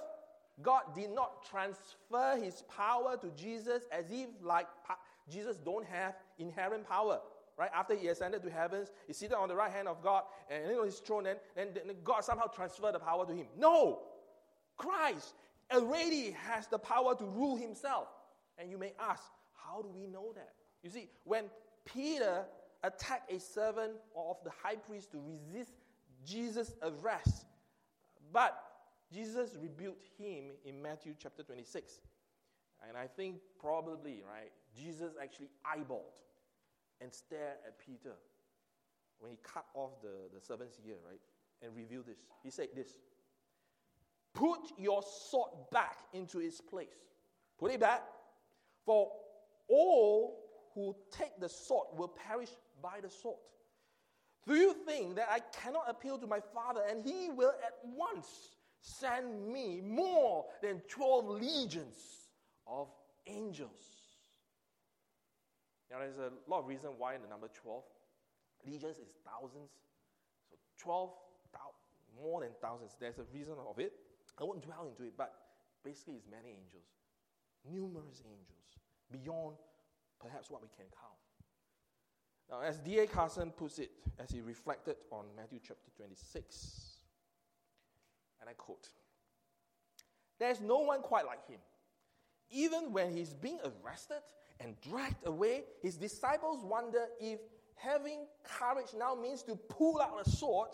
God 0.62 0.94
did 0.94 1.12
not 1.12 1.46
transfer 1.50 2.38
his 2.42 2.64
power 2.64 3.18
to 3.18 3.32
Jesus 3.32 3.84
as 3.92 4.12
if 4.12 4.30
like 4.44 4.68
Jesus 5.30 5.58
don't 5.58 5.86
have 5.86 6.16
inherent 6.38 6.88
power. 6.88 7.22
Right 7.62 7.70
after 7.76 7.94
he 7.94 8.08
ascended 8.08 8.42
to 8.42 8.50
heavens, 8.50 8.90
he's 9.06 9.18
seated 9.18 9.36
on 9.36 9.48
the 9.48 9.56
right 9.56 9.72
hand 9.72 9.88
of 9.88 10.02
God, 10.02 10.24
and 10.50 10.76
on 10.80 10.84
his 10.84 10.98
throne, 10.98 11.28
and, 11.28 11.38
and, 11.56 11.78
and 11.78 12.04
God 12.04 12.24
somehow 12.24 12.48
transferred 12.48 12.96
the 12.96 13.00
power 13.00 13.24
to 13.24 13.32
him. 13.32 13.46
No, 13.56 14.00
Christ 14.78 15.36
already 15.72 16.32
has 16.32 16.66
the 16.66 16.80
power 16.80 17.14
to 17.14 17.24
rule 17.24 17.58
himself. 17.58 18.08
And 18.58 18.72
you 18.72 18.80
may 18.80 18.94
ask, 19.00 19.22
how 19.54 19.84
do 19.84 19.90
we 19.90 20.08
know 20.08 20.34
that? 20.34 20.54
You 20.82 20.90
see, 20.90 21.08
when 21.24 21.52
Peter 21.86 22.46
attacked 22.84 23.32
a 23.32 23.40
servant 23.40 23.92
of 24.18 24.38
the 24.44 24.50
high 24.64 24.78
priest 24.78 25.12
to 25.12 25.20
resist 25.20 25.74
Jesus' 26.26 26.74
arrest, 26.82 27.46
but 28.34 28.60
Jesus 29.14 29.56
rebuked 29.62 30.08
him 30.18 30.46
in 30.66 30.82
Matthew 30.82 31.14
chapter 31.22 31.44
26. 31.44 32.00
And 32.88 32.98
I 32.98 33.06
think 33.06 33.36
probably, 33.60 34.24
right, 34.28 34.50
Jesus 34.76 35.14
actually 35.22 35.50
eyeballed 35.64 36.18
and 37.02 37.12
stare 37.14 37.56
at 37.66 37.80
Peter 37.80 38.14
when 39.20 39.32
he 39.32 39.38
cut 39.44 39.66
off 39.74 40.02
the, 40.02 40.34
the 40.34 40.40
servant's 40.40 40.80
ear, 40.88 40.96
right, 41.08 41.20
and 41.62 41.76
revealed 41.76 42.06
this. 42.08 42.20
He 42.44 42.50
said 42.50 42.68
this 42.76 42.98
Put 44.34 44.60
your 44.78 45.02
sword 45.04 45.52
back 45.72 45.98
into 46.14 46.40
its 46.40 46.62
place. 46.62 46.88
Put 47.60 47.72
it 47.72 47.80
back. 47.80 48.04
For 48.86 49.12
all 49.68 50.40
who 50.74 50.96
take 51.12 51.40
the 51.40 51.50
sword 51.50 51.88
will 51.94 52.08
perish 52.08 52.50
by 52.82 53.00
the 53.02 53.10
sword. 53.10 53.38
Do 54.48 54.56
you 54.56 54.74
think 54.74 55.16
that 55.18 55.28
I 55.30 55.40
cannot 55.62 55.84
appeal 55.88 56.18
to 56.18 56.28
my 56.28 56.40
Father 56.40 56.82
and 56.90 57.04
he 57.04 57.30
will 57.30 57.54
at 57.64 57.76
once 57.84 58.56
send 58.82 59.48
me 59.48 59.82
more 59.82 60.46
than 60.64 60.82
12 60.90 61.30
legions 61.42 62.30
of 62.66 62.88
angels? 63.28 64.01
Now, 65.92 66.00
there's 66.00 66.18
a 66.18 66.32
lot 66.50 66.60
of 66.60 66.68
reason 66.68 66.92
why 66.98 67.18
the 67.18 67.28
number 67.28 67.50
12. 67.54 67.84
Legions 68.66 68.98
is 68.98 69.12
thousands. 69.28 69.72
So 70.50 70.56
12, 70.80 71.10
more 72.20 72.42
than 72.42 72.52
thousands. 72.62 72.96
There's 73.00 73.20
a 73.20 73.26
reason 73.34 73.56
of 73.68 73.80
it. 73.80 73.94
I 74.40 74.44
won't 74.44 74.62
dwell 74.62 74.88
into 74.90 75.04
it, 75.04 75.14
but 75.18 75.34
basically, 75.84 76.16
it's 76.16 76.26
many 76.26 76.50
angels, 76.50 76.88
numerous 77.70 78.24
angels, 78.26 78.68
beyond 79.12 79.56
perhaps 80.20 80.50
what 80.50 80.62
we 80.62 80.68
can 80.76 80.86
count. 80.90 81.22
Now, 82.50 82.62
as 82.68 82.80
D.A. 82.80 83.08
Carson 83.08 83.52
puts 83.52 83.78
it, 83.78 83.92
as 84.20 84.32
he 84.32 84.42
reflected 84.42 84.96
on 85.12 85.26
Matthew 85.36 85.60
chapter 85.62 85.92
26, 85.96 86.98
and 88.40 88.50
I 88.50 88.54
quote 88.54 88.88
There's 90.40 90.60
no 90.60 90.80
one 90.80 91.02
quite 91.02 91.26
like 91.26 91.48
him. 91.48 91.60
Even 92.50 92.92
when 92.92 93.16
he's 93.16 93.34
being 93.34 93.60
arrested 93.64 94.24
and 94.62 94.80
dragged 94.82 95.26
away, 95.26 95.64
his 95.82 95.98
disciples 95.98 96.64
wonder 96.64 97.06
if 97.20 97.40
having 97.76 98.26
courage 98.44 98.94
now 98.98 99.16
means 99.16 99.44
to 99.44 99.56
pull 99.56 100.00
out 100.02 100.26
a 100.26 100.30
sword 100.30 100.70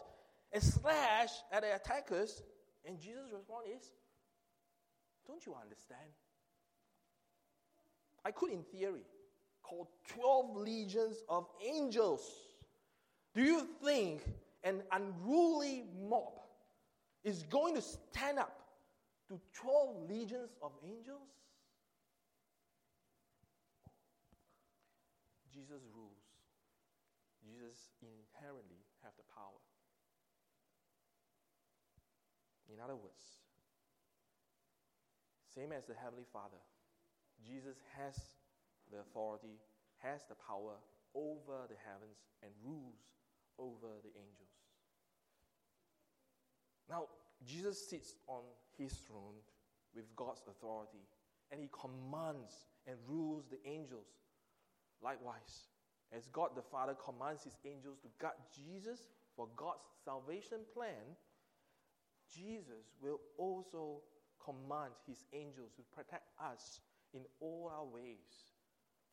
and 0.51 0.61
slash 0.61 1.29
at 1.51 1.61
the 1.61 1.75
attackers 1.75 2.43
and 2.87 2.99
Jesus' 2.99 3.31
response 3.33 3.67
is, 3.67 3.91
Don't 5.27 5.45
you 5.45 5.53
understand? 5.61 6.09
I 8.23 8.31
could, 8.31 8.51
in 8.51 8.63
theory, 8.63 9.05
call 9.61 9.89
12 10.09 10.57
legions 10.57 11.23
of 11.29 11.47
angels. 11.65 12.29
Do 13.35 13.43
you 13.43 13.67
think 13.83 14.23
an 14.63 14.81
unruly 14.91 15.85
mob 16.09 16.33
is 17.23 17.43
going 17.43 17.75
to 17.75 17.81
stand 17.81 18.39
up 18.39 18.57
to 19.27 19.39
12 19.53 20.09
legions 20.09 20.49
of 20.61 20.71
angels? 20.83 21.27
Jesus 25.57 25.81
rules. 25.89 26.21
Jesus 27.41 27.89
inherently 28.05 28.85
have 29.01 29.17
the 29.17 29.25
power. 29.33 29.57
In 32.69 32.77
other 32.77 32.93
words, 32.93 33.41
same 35.49 35.71
as 35.73 35.89
the 35.89 35.97
Heavenly 35.97 36.29
Father, 36.29 36.61
Jesus 37.41 37.81
has 37.97 38.13
the 38.91 39.01
authority, 39.01 39.57
has 39.97 40.21
the 40.29 40.37
power 40.37 40.77
over 41.15 41.65
the 41.65 41.79
heavens, 41.89 42.21
and 42.43 42.51
rules 42.61 43.01
over 43.57 43.97
the 44.05 44.13
angels. 44.13 44.53
Now, 46.87 47.09
Jesus 47.41 47.89
sits 47.89 48.13
on 48.27 48.43
his 48.77 48.93
throne 49.09 49.41
with 49.95 50.05
God's 50.15 50.43
authority, 50.47 51.01
and 51.51 51.59
he 51.59 51.69
commands 51.73 52.53
and 52.85 52.97
rules 53.07 53.45
the 53.49 53.57
angels. 53.67 54.05
Likewise, 55.03 55.67
as 56.15 56.27
God 56.27 56.49
the 56.55 56.61
Father 56.61 56.95
commands 56.95 57.43
his 57.43 57.57
angels 57.65 57.97
to 58.01 58.07
guard 58.19 58.35
Jesus 58.55 59.07
for 59.35 59.47
God's 59.55 59.85
salvation 60.03 60.59
plan, 60.73 61.15
Jesus 62.33 62.95
will 63.01 63.19
also 63.37 64.01
command 64.43 64.93
his 65.07 65.23
angels 65.33 65.71
to 65.75 65.83
protect 65.93 66.29
us 66.43 66.79
in 67.13 67.21
all 67.39 67.71
our 67.73 67.85
ways 67.85 68.53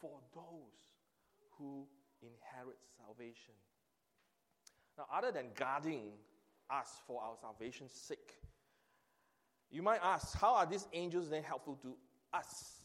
for 0.00 0.20
those 0.34 0.94
who 1.58 1.86
inherit 2.22 2.78
salvation. 2.96 3.54
Now, 4.96 5.06
other 5.12 5.32
than 5.32 5.46
guarding 5.54 6.12
us 6.70 6.88
for 7.06 7.22
our 7.22 7.36
salvation's 7.40 7.92
sake, 7.92 8.34
you 9.70 9.82
might 9.82 10.00
ask, 10.02 10.38
how 10.38 10.54
are 10.54 10.66
these 10.66 10.86
angels 10.92 11.30
then 11.30 11.42
helpful 11.42 11.78
to 11.82 11.94
us? 12.32 12.80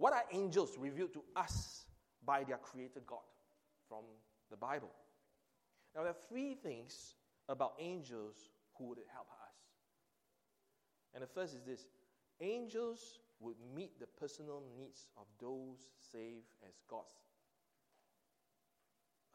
What 0.00 0.14
are 0.14 0.24
angels 0.32 0.78
revealed 0.78 1.12
to 1.12 1.22
us 1.36 1.84
by 2.24 2.42
their 2.42 2.56
Creator 2.56 3.02
God 3.06 3.18
from 3.86 4.04
the 4.50 4.56
Bible? 4.56 4.88
Now, 5.94 6.00
there 6.00 6.12
are 6.12 6.26
three 6.26 6.54
things 6.54 7.16
about 7.50 7.74
angels 7.78 8.48
who 8.78 8.84
would 8.86 8.98
help 9.12 9.26
us. 9.28 9.56
And 11.12 11.22
the 11.22 11.26
first 11.26 11.54
is 11.54 11.60
this 11.64 11.84
angels 12.40 13.18
would 13.40 13.56
meet 13.76 14.00
the 14.00 14.06
personal 14.06 14.62
needs 14.74 15.08
of 15.18 15.26
those 15.38 15.90
saved 15.98 16.54
as 16.66 16.72
God's. 16.88 17.04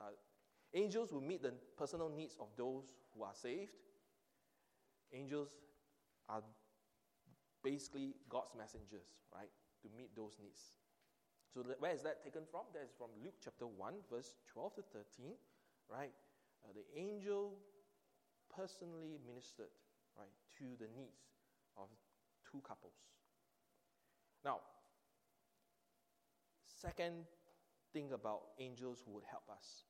Uh, 0.02 0.06
angels 0.74 1.14
will 1.14 1.22
meet 1.22 1.44
the 1.44 1.54
personal 1.78 2.10
needs 2.10 2.38
of 2.40 2.48
those 2.58 2.86
who 3.16 3.24
are 3.24 3.36
saved. 3.36 3.74
Angels 5.14 5.50
are 6.28 6.42
basically 7.64 8.16
God's 8.28 8.50
messengers, 8.58 9.06
right, 9.32 9.50
to 9.86 9.90
meet 9.98 10.10
those 10.18 10.38
needs. 10.42 10.74
So, 11.54 11.62
where 11.80 11.94
is 11.94 12.02
that 12.02 12.24
taken 12.24 12.42
from? 12.50 12.66
That 12.74 12.84
is 12.84 12.92
from 12.98 13.14
Luke 13.24 13.38
chapter 13.44 13.68
1, 13.68 13.94
verse 14.12 14.34
12 14.52 14.76
to 14.76 14.82
13, 14.82 15.38
right? 15.88 16.12
Uh, 16.66 16.74
the 16.74 16.84
angel 17.00 17.54
personally 18.50 19.20
ministered 19.26 19.72
right, 20.18 20.34
to 20.58 20.66
the 20.82 20.90
needs 20.98 21.38
of 21.78 21.88
two 22.50 22.60
couples. 22.68 22.98
Now, 24.44 24.60
second 26.66 27.26
thing 27.94 28.12
about 28.12 28.42
angels 28.60 29.04
who 29.06 29.14
would 29.14 29.24
help 29.30 29.50
us. 29.50 29.86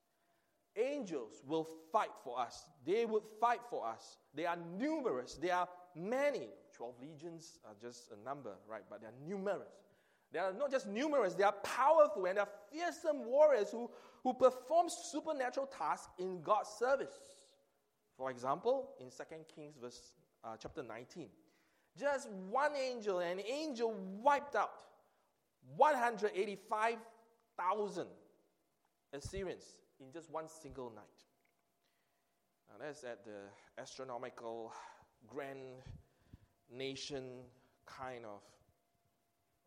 Angels 0.78 1.42
will 1.48 1.68
fight 1.92 2.12
for 2.24 2.40
us. 2.40 2.68
They 2.86 3.06
would 3.06 3.24
fight 3.40 3.62
for 3.70 3.88
us. 3.88 4.18
They 4.34 4.46
are 4.46 4.58
numerous. 4.78 5.36
They 5.36 5.50
are 5.50 5.68
many. 5.96 6.50
12 6.74 6.94
legions 7.02 7.60
are 7.66 7.74
just 7.82 8.12
a 8.12 8.26
number, 8.26 8.52
right? 8.70 8.84
But 8.90 9.02
they 9.02 9.08
are 9.08 9.14
numerous. 9.26 9.72
They 10.32 10.40
are 10.40 10.52
not 10.52 10.70
just 10.70 10.88
numerous, 10.88 11.34
they 11.34 11.44
are 11.44 11.56
powerful 11.64 12.26
and 12.26 12.36
they 12.36 12.42
are 12.42 12.50
fearsome 12.72 13.24
warriors 13.26 13.70
who, 13.72 13.90
who 14.24 14.34
perform 14.34 14.90
supernatural 14.90 15.68
tasks 15.68 16.10
in 16.20 16.42
God's 16.42 16.68
service. 16.70 17.16
For 18.18 18.30
example, 18.32 18.90
in 19.00 19.10
2 19.10 19.16
Kings 19.56 19.78
verse, 19.82 20.12
uh, 20.44 20.58
chapter 20.60 20.84
19, 20.84 21.30
just 21.98 22.30
one 22.30 22.76
angel, 22.76 23.20
an 23.20 23.40
angel 23.40 23.94
wiped 24.22 24.56
out 24.56 24.84
185,000 25.78 28.08
Assyrians 29.14 29.64
in 30.02 30.12
just 30.12 30.30
one 30.30 30.50
single 30.50 30.92
night. 30.94 31.06
Now 32.70 32.76
that's 32.86 33.06
at 33.06 33.24
the 33.24 33.48
astronomical 33.82 34.74
grand 35.28 35.60
nation 36.72 37.24
kind 37.86 38.26
of 38.26 38.42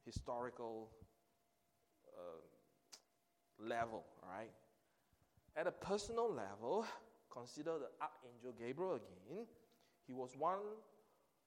historical 0.04 0.88
uh, 2.16 3.68
level, 3.68 4.04
right? 4.22 4.50
At 5.56 5.66
a 5.66 5.72
personal 5.72 6.32
level, 6.32 6.86
consider 7.30 7.78
the 7.78 7.88
archangel 8.00 8.52
Gabriel 8.58 8.94
again. 8.94 9.46
He 10.06 10.12
was 10.12 10.30
one 10.36 10.58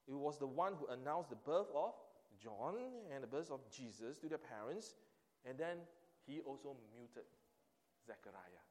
he 0.08 0.14
was 0.14 0.38
the 0.38 0.48
one 0.48 0.74
who 0.80 0.88
announced 0.88 1.30
the 1.30 1.36
birth 1.36 1.68
of 1.76 1.94
John 2.42 2.76
and 3.14 3.24
the 3.24 3.28
birth 3.28 3.52
of 3.52 3.60
Jesus 3.70 4.18
to 4.20 4.28
their 4.28 4.40
parents, 4.40 4.96
and 5.46 5.58
then 5.58 5.78
he 6.26 6.42
also 6.42 6.76
muted 6.94 7.24
Zechariah. 8.06 8.66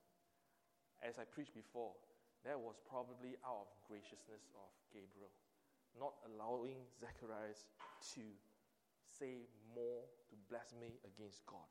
As 1.02 1.18
I 1.18 1.24
preached 1.24 1.54
before, 1.54 1.92
that 2.44 2.58
was 2.58 2.76
probably 2.88 3.36
out 3.44 3.68
of 3.68 3.70
graciousness 3.88 4.48
of 4.56 4.70
Gabriel, 4.92 5.32
not 5.98 6.14
allowing 6.24 6.76
Zacharias 6.96 7.68
to 8.14 8.22
say 9.18 9.48
more 9.74 10.04
to 10.30 10.34
blaspheme 10.48 10.96
against 11.04 11.44
God, 11.46 11.68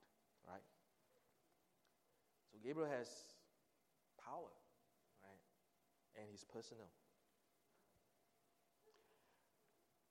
right? 0.48 0.66
So 2.52 2.60
Gabriel 2.64 2.90
has 2.90 3.08
power, 4.24 4.54
right? 5.24 5.44
And 6.18 6.28
he's 6.30 6.44
personal. 6.44 6.90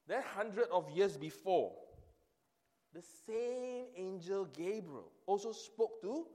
Then, 0.08 0.22
hundred 0.34 0.68
of 0.72 0.90
years 0.90 1.16
before, 1.18 1.72
the 2.94 3.02
same 3.26 3.84
angel 3.94 4.46
Gabriel 4.46 5.12
also 5.26 5.52
spoke 5.52 6.00
to 6.00 6.26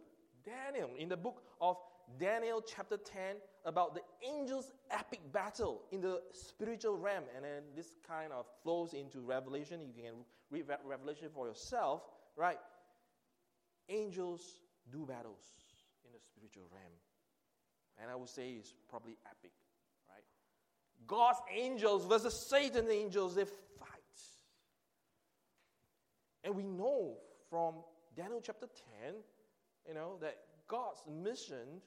Daniel 0.46 0.92
in 0.98 1.10
the 1.10 1.18
book 1.18 1.42
of 1.60 1.78
Daniel, 2.20 2.62
chapter 2.62 2.98
10, 2.98 3.38
about 3.66 3.96
the 3.96 4.02
angel's 4.28 4.72
epic 4.92 5.20
battle 5.32 5.84
in 5.92 6.02
the 6.02 6.22
spiritual 6.32 6.98
realm. 6.98 7.24
And 7.36 7.46
then 7.46 7.64
this 7.76 7.94
kind 8.08 8.32
of 8.32 8.46
flows 8.62 8.94
into 8.94 9.22
Revelation. 9.22 9.80
You 9.86 10.04
can 10.04 10.14
read 10.52 10.66
Revelation 10.86 11.30
for 11.34 11.48
yourself, 11.48 12.02
right? 12.36 12.60
Angels 13.90 14.42
do 14.92 15.06
battles 15.06 15.42
in 16.06 16.12
the 16.12 16.20
spiritual 16.20 16.64
realm. 16.72 16.94
And 18.02 18.12
I 18.12 18.16
would 18.16 18.30
say 18.30 18.52
it's 18.52 18.74
probably 18.90 19.18
epic, 19.26 19.52
right? 20.10 20.24
God's 21.08 21.40
angels 21.56 22.06
versus 22.06 22.48
Satan's 22.50 22.90
angels, 22.90 23.36
they 23.36 23.46
fight. 23.46 23.90
And 26.44 26.56
we 26.56 26.64
know 26.64 27.18
from 27.50 27.76
Daniel 28.16 28.42
chapter 28.44 28.68
10, 29.04 29.14
you 29.88 29.94
know, 29.94 30.18
that 30.22 30.38
God's 30.68 31.02
mission 31.08 31.82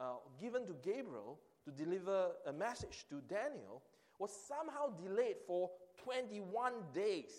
uh, 0.00 0.16
given 0.40 0.66
to 0.66 0.74
Gabriel 0.82 1.38
to 1.64 1.70
deliver 1.70 2.30
a 2.46 2.52
message 2.52 3.06
to 3.10 3.20
Daniel 3.28 3.82
was 4.18 4.30
somehow 4.48 4.90
delayed 5.02 5.36
for 5.46 5.70
21 6.04 6.72
days. 6.94 7.32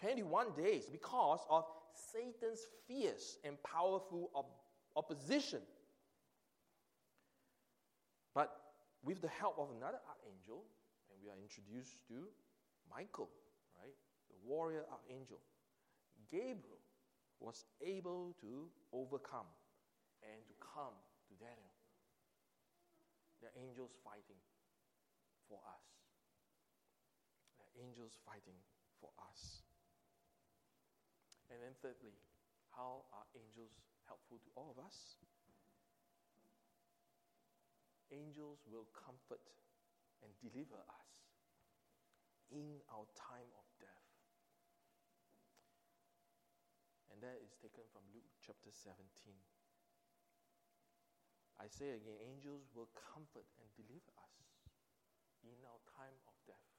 21 0.00 0.46
days 0.56 0.84
because 0.90 1.40
of 1.50 1.64
Satan's 2.12 2.66
fierce 2.86 3.38
and 3.44 3.60
powerful 3.62 4.30
op- 4.34 4.60
opposition. 4.96 5.60
But 8.34 8.54
with 9.02 9.20
the 9.20 9.28
help 9.28 9.58
of 9.58 9.68
another 9.76 9.98
archangel, 10.08 10.64
and 11.10 11.18
we 11.22 11.28
are 11.28 11.38
introduced 11.42 12.06
to 12.08 12.28
Michael, 12.90 13.30
right? 13.80 13.94
The 14.30 14.36
warrior 14.48 14.84
archangel. 14.90 15.40
Gabriel 16.30 16.78
was 17.40 17.64
able 17.84 18.34
to 18.40 18.68
overcome 18.92 19.46
and 20.22 20.40
to 20.46 20.54
come 20.60 20.94
to 21.28 21.34
Daniel. 21.36 21.76
The 23.44 23.52
angels 23.54 23.94
fighting 24.02 24.40
for 25.46 25.60
us. 25.62 25.86
The 27.60 27.68
angels 27.84 28.18
fighting 28.24 28.58
for 28.98 29.12
us. 29.20 29.62
And 31.48 31.62
then, 31.62 31.72
thirdly, 31.80 32.16
how 32.74 33.08
are 33.14 33.24
angels 33.36 33.72
helpful 34.08 34.40
to 34.42 34.50
all 34.56 34.74
of 34.76 34.80
us? 34.82 35.20
Angels 38.12 38.64
will 38.68 38.88
comfort 38.92 39.44
and 40.24 40.32
deliver 40.40 40.80
us 40.80 41.12
in 42.50 42.80
our 42.88 43.04
time 43.14 43.48
of 43.56 43.66
death. 43.76 44.08
And 47.12 47.20
that 47.20 47.36
is 47.44 47.52
taken 47.60 47.84
from 47.92 48.06
Luke 48.14 48.30
chapter 48.40 48.72
17. 48.72 49.04
I 51.58 51.66
say 51.66 51.90
again, 51.98 52.18
angels 52.22 52.70
will 52.70 52.88
comfort 52.94 53.46
and 53.58 53.66
deliver 53.74 54.14
us 54.14 54.36
in 55.42 55.58
our 55.66 55.82
time 55.98 56.18
of 56.30 56.34
death. 56.46 56.70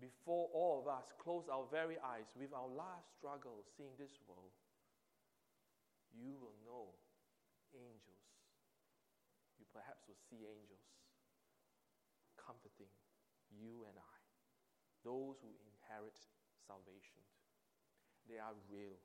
Before 0.00 0.48
all 0.56 0.80
of 0.80 0.86
us 0.88 1.12
close 1.20 1.50
our 1.52 1.68
very 1.68 2.00
eyes 2.00 2.30
with 2.32 2.54
our 2.56 2.70
last 2.70 3.12
struggle 3.12 3.60
seeing 3.76 3.92
this 4.00 4.16
world, 4.24 4.54
you 6.16 6.40
will 6.40 6.56
know 6.64 6.96
angels. 7.76 8.24
You 9.60 9.66
perhaps 9.74 10.08
will 10.08 10.18
see 10.30 10.46
angels 10.48 10.88
comforting 12.38 12.88
you 13.52 13.84
and 13.90 13.96
I, 13.98 14.18
those 15.04 15.36
who 15.44 15.52
inherit 15.60 16.16
salvation. 16.64 17.20
They 18.24 18.40
are 18.40 18.56
real. 18.72 18.96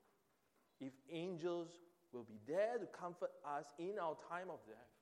If 0.79 0.93
angels 1.11 1.71
will 2.13 2.23
be 2.23 2.39
there 2.47 2.77
to 2.79 2.85
comfort 2.85 3.31
us 3.45 3.65
in 3.79 3.97
our 3.99 4.15
time 4.29 4.49
of 4.49 4.59
death, 4.67 4.93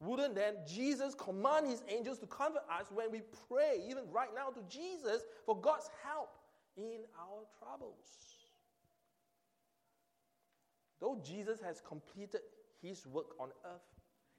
wouldn't 0.00 0.34
then 0.34 0.54
Jesus 0.66 1.14
command 1.14 1.66
his 1.66 1.82
angels 1.88 2.18
to 2.18 2.26
comfort 2.26 2.62
us 2.70 2.86
when 2.92 3.10
we 3.10 3.22
pray, 3.48 3.80
even 3.88 4.04
right 4.12 4.28
now, 4.34 4.50
to 4.50 4.60
Jesus 4.68 5.22
for 5.46 5.58
God's 5.58 5.88
help 6.04 6.30
in 6.76 7.00
our 7.18 7.44
troubles? 7.58 8.04
Though 11.00 11.18
Jesus 11.24 11.60
has 11.60 11.80
completed 11.80 12.40
his 12.82 13.06
work 13.06 13.34
on 13.40 13.48
earth, 13.64 13.80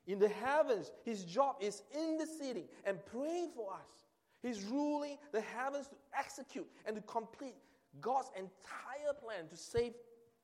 in 0.06 0.20
the 0.20 0.30
heavens, 0.30 0.92
his 1.04 1.24
job 1.26 1.58
is 1.60 1.84
interceding 1.94 2.66
and 2.86 2.98
praying 3.08 3.52
for 3.56 3.74
us. 3.74 4.06
He's 4.42 4.64
ruling 4.64 5.18
the 5.34 5.42
heavens 5.42 5.88
to 5.88 5.96
execute 6.18 6.68
and 6.86 6.96
to 6.96 7.02
complete 7.02 7.56
God's 8.00 8.30
entire 8.36 9.14
plan 9.22 9.48
to 9.50 9.58
save 9.58 9.94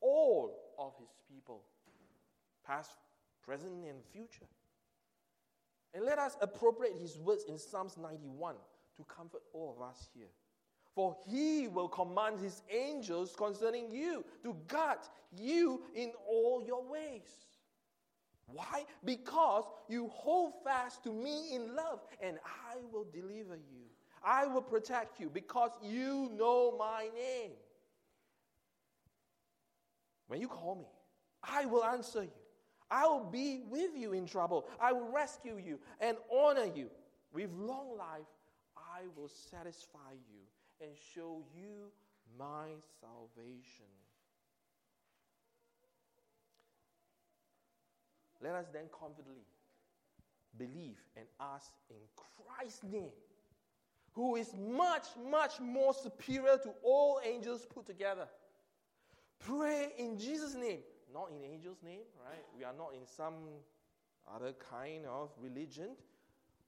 all 0.00 0.63
of 0.78 0.94
his 0.98 1.10
people, 1.28 1.62
past, 2.66 2.90
present, 3.44 3.72
and 3.84 3.98
future. 4.12 4.46
And 5.94 6.04
let 6.04 6.18
us 6.18 6.36
appropriate 6.40 6.94
his 7.00 7.18
words 7.18 7.44
in 7.48 7.58
Psalms 7.58 7.96
91 7.96 8.56
to 8.96 9.04
comfort 9.04 9.42
all 9.52 9.76
of 9.76 9.82
us 9.82 10.08
here. 10.14 10.30
For 10.94 11.16
he 11.26 11.66
will 11.68 11.88
command 11.88 12.38
his 12.40 12.62
angels 12.70 13.34
concerning 13.36 13.90
you 13.90 14.24
to 14.42 14.56
guard 14.68 14.98
you 15.36 15.82
in 15.94 16.12
all 16.28 16.62
your 16.64 16.84
ways. 16.84 17.46
Why? 18.46 18.84
Because 19.04 19.64
you 19.88 20.08
hold 20.08 20.52
fast 20.62 21.02
to 21.04 21.12
me 21.12 21.54
in 21.54 21.74
love, 21.74 22.00
and 22.20 22.38
I 22.44 22.76
will 22.92 23.06
deliver 23.12 23.56
you. 23.56 23.84
I 24.24 24.46
will 24.46 24.62
protect 24.62 25.20
you 25.20 25.28
because 25.28 25.70
you 25.82 26.30
know 26.36 26.76
my 26.78 27.08
name. 27.14 27.52
When 30.28 30.40
you 30.40 30.48
call 30.48 30.76
me, 30.76 30.86
I 31.42 31.66
will 31.66 31.84
answer 31.84 32.22
you. 32.22 32.30
I 32.90 33.06
will 33.06 33.24
be 33.24 33.62
with 33.68 33.90
you 33.96 34.12
in 34.12 34.26
trouble. 34.26 34.66
I 34.80 34.92
will 34.92 35.10
rescue 35.10 35.58
you 35.58 35.78
and 36.00 36.16
honor 36.32 36.66
you. 36.74 36.90
With 37.32 37.50
long 37.52 37.96
life, 37.98 38.26
I 38.76 39.02
will 39.16 39.28
satisfy 39.28 40.12
you 40.30 40.40
and 40.80 40.90
show 41.14 41.42
you 41.54 41.90
my 42.38 42.68
salvation. 43.00 43.86
Let 48.40 48.54
us 48.54 48.66
then 48.72 48.84
confidently 48.92 49.42
believe 50.58 50.98
and 51.16 51.26
ask 51.40 51.72
in 51.90 51.96
Christ's 52.14 52.84
name, 52.84 53.10
who 54.12 54.36
is 54.36 54.54
much, 54.56 55.06
much 55.30 55.58
more 55.60 55.94
superior 55.94 56.58
to 56.62 56.70
all 56.82 57.20
angels 57.24 57.66
put 57.66 57.86
together. 57.86 58.28
Pray 59.46 59.92
in 59.98 60.18
Jesus' 60.18 60.54
name 60.54 60.80
not 61.14 61.30
in 61.30 61.48
angel's 61.48 61.78
name, 61.82 62.02
right? 62.26 62.44
We 62.58 62.64
are 62.64 62.74
not 62.76 62.92
in 62.92 63.06
some 63.06 63.34
other 64.34 64.52
kind 64.70 65.06
of 65.06 65.30
religion. 65.40 65.90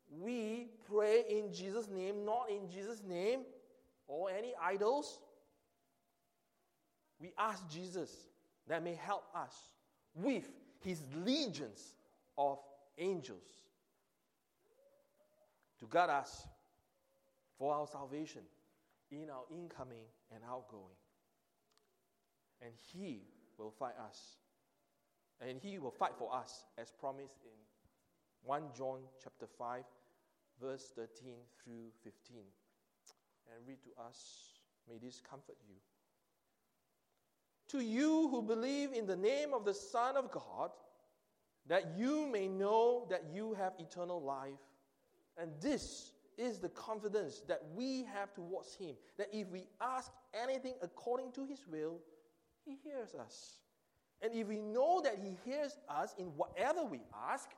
We 0.08 0.68
pray 0.88 1.24
in 1.28 1.52
Jesus' 1.52 1.88
name, 1.88 2.24
not 2.24 2.48
in 2.48 2.70
Jesus' 2.70 3.02
name 3.06 3.40
or 4.06 4.30
any 4.30 4.54
idols. 4.62 5.18
We 7.20 7.32
ask 7.36 7.68
Jesus 7.68 8.10
that 8.68 8.84
may 8.84 8.94
help 8.94 9.24
us 9.34 9.54
with 10.14 10.48
his 10.84 11.02
legions 11.24 11.96
of 12.38 12.58
angels 12.98 13.42
to 15.80 15.86
guard 15.86 16.10
us 16.10 16.46
for 17.58 17.74
our 17.74 17.86
salvation 17.88 18.42
in 19.10 19.28
our 19.28 19.42
incoming 19.50 20.04
and 20.32 20.42
outgoing. 20.48 20.94
And 22.62 22.72
he 22.92 23.22
will 23.58 23.70
fight 23.70 23.94
us. 24.08 24.36
And 25.40 25.60
he 25.60 25.78
will 25.78 25.90
fight 25.90 26.12
for 26.18 26.34
us 26.34 26.64
as 26.78 26.90
promised 26.90 27.36
in 27.44 27.50
1 28.44 28.62
John 28.76 29.00
chapter 29.22 29.46
5 29.58 29.82
verse 30.60 30.92
13 30.94 31.34
through 31.62 31.90
15. 32.02 32.38
And 33.54 33.66
read 33.66 33.78
to 33.84 34.02
us, 34.02 34.60
may 34.88 34.98
this 34.98 35.20
comfort 35.20 35.56
you. 35.68 35.76
To 37.68 37.84
you 37.84 38.28
who 38.28 38.42
believe 38.42 38.92
in 38.92 39.06
the 39.06 39.16
name 39.16 39.52
of 39.52 39.64
the 39.64 39.74
Son 39.74 40.16
of 40.16 40.30
God, 40.30 40.70
that 41.68 41.94
you 41.96 42.26
may 42.26 42.48
know 42.48 43.06
that 43.10 43.24
you 43.32 43.54
have 43.54 43.72
eternal 43.78 44.22
life, 44.22 44.52
and 45.36 45.50
this 45.60 46.12
is 46.38 46.58
the 46.58 46.68
confidence 46.68 47.42
that 47.48 47.62
we 47.74 48.04
have 48.04 48.32
towards 48.34 48.74
Him 48.74 48.94
that 49.16 49.28
if 49.32 49.48
we 49.48 49.66
ask 49.80 50.12
anything 50.34 50.74
according 50.82 51.32
to 51.32 51.46
His 51.46 51.66
will, 51.66 51.98
He 52.66 52.76
hears 52.82 53.14
us. 53.14 53.60
And 54.20 54.34
if 54.34 54.48
we 54.48 54.60
know 54.60 55.00
that 55.02 55.18
He 55.22 55.36
hears 55.44 55.76
us 55.88 56.14
in 56.18 56.26
whatever 56.36 56.84
we 56.84 57.00
ask, 57.30 57.48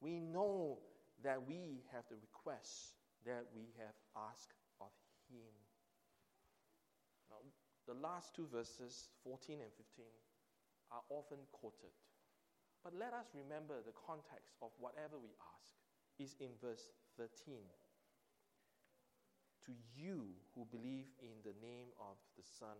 we 0.00 0.20
know 0.20 0.78
that 1.24 1.40
we 1.46 1.82
have 1.92 2.04
the 2.10 2.16
request 2.16 2.96
that 3.24 3.46
we 3.54 3.72
have 3.78 3.94
asked 4.30 4.52
of 4.80 4.92
Him. 5.32 5.52
Now, 7.30 7.40
the 7.86 7.98
last 8.00 8.34
two 8.34 8.46
verses, 8.52 9.08
14 9.24 9.60
and 9.60 9.72
15, 9.72 10.04
are 10.92 11.02
often 11.08 11.38
quoted. 11.52 11.94
But 12.84 12.94
let 12.98 13.12
us 13.12 13.32
remember 13.32 13.80
the 13.84 13.96
context 14.06 14.56
of 14.60 14.70
whatever 14.78 15.16
we 15.20 15.32
ask 15.56 15.72
is 16.18 16.36
in 16.40 16.52
verse 16.60 16.88
13. 17.16 17.56
To 19.66 19.72
you 19.94 20.32
who 20.54 20.64
believe 20.72 21.12
in 21.20 21.36
the 21.44 21.54
name 21.60 21.92
of 22.00 22.16
the 22.36 22.42
Son 22.42 22.76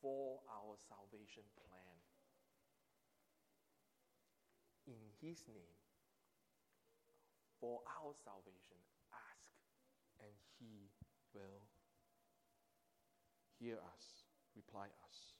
for 0.00 0.40
our 0.50 0.76
salvation 0.88 1.44
plan. 1.56 1.96
In 4.86 5.02
His 5.18 5.42
name, 5.50 5.76
for 7.58 7.82
our 7.88 8.14
salvation, 8.22 8.78
ask, 9.10 9.50
and 10.22 10.30
He 10.60 10.92
will 11.34 11.64
hear 13.58 13.80
us, 13.82 14.28
reply 14.54 14.86
us. 15.08 15.36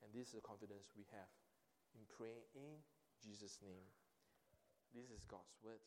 And 0.00 0.12
this 0.14 0.28
is 0.32 0.38
the 0.38 0.46
confidence 0.46 0.94
we 0.96 1.04
have 1.12 1.32
in 1.92 2.06
praying 2.08 2.46
in 2.54 2.80
Jesus' 3.20 3.58
name. 3.60 3.90
This 4.94 5.10
is 5.10 5.26
God's 5.28 5.56
word. 5.60 5.82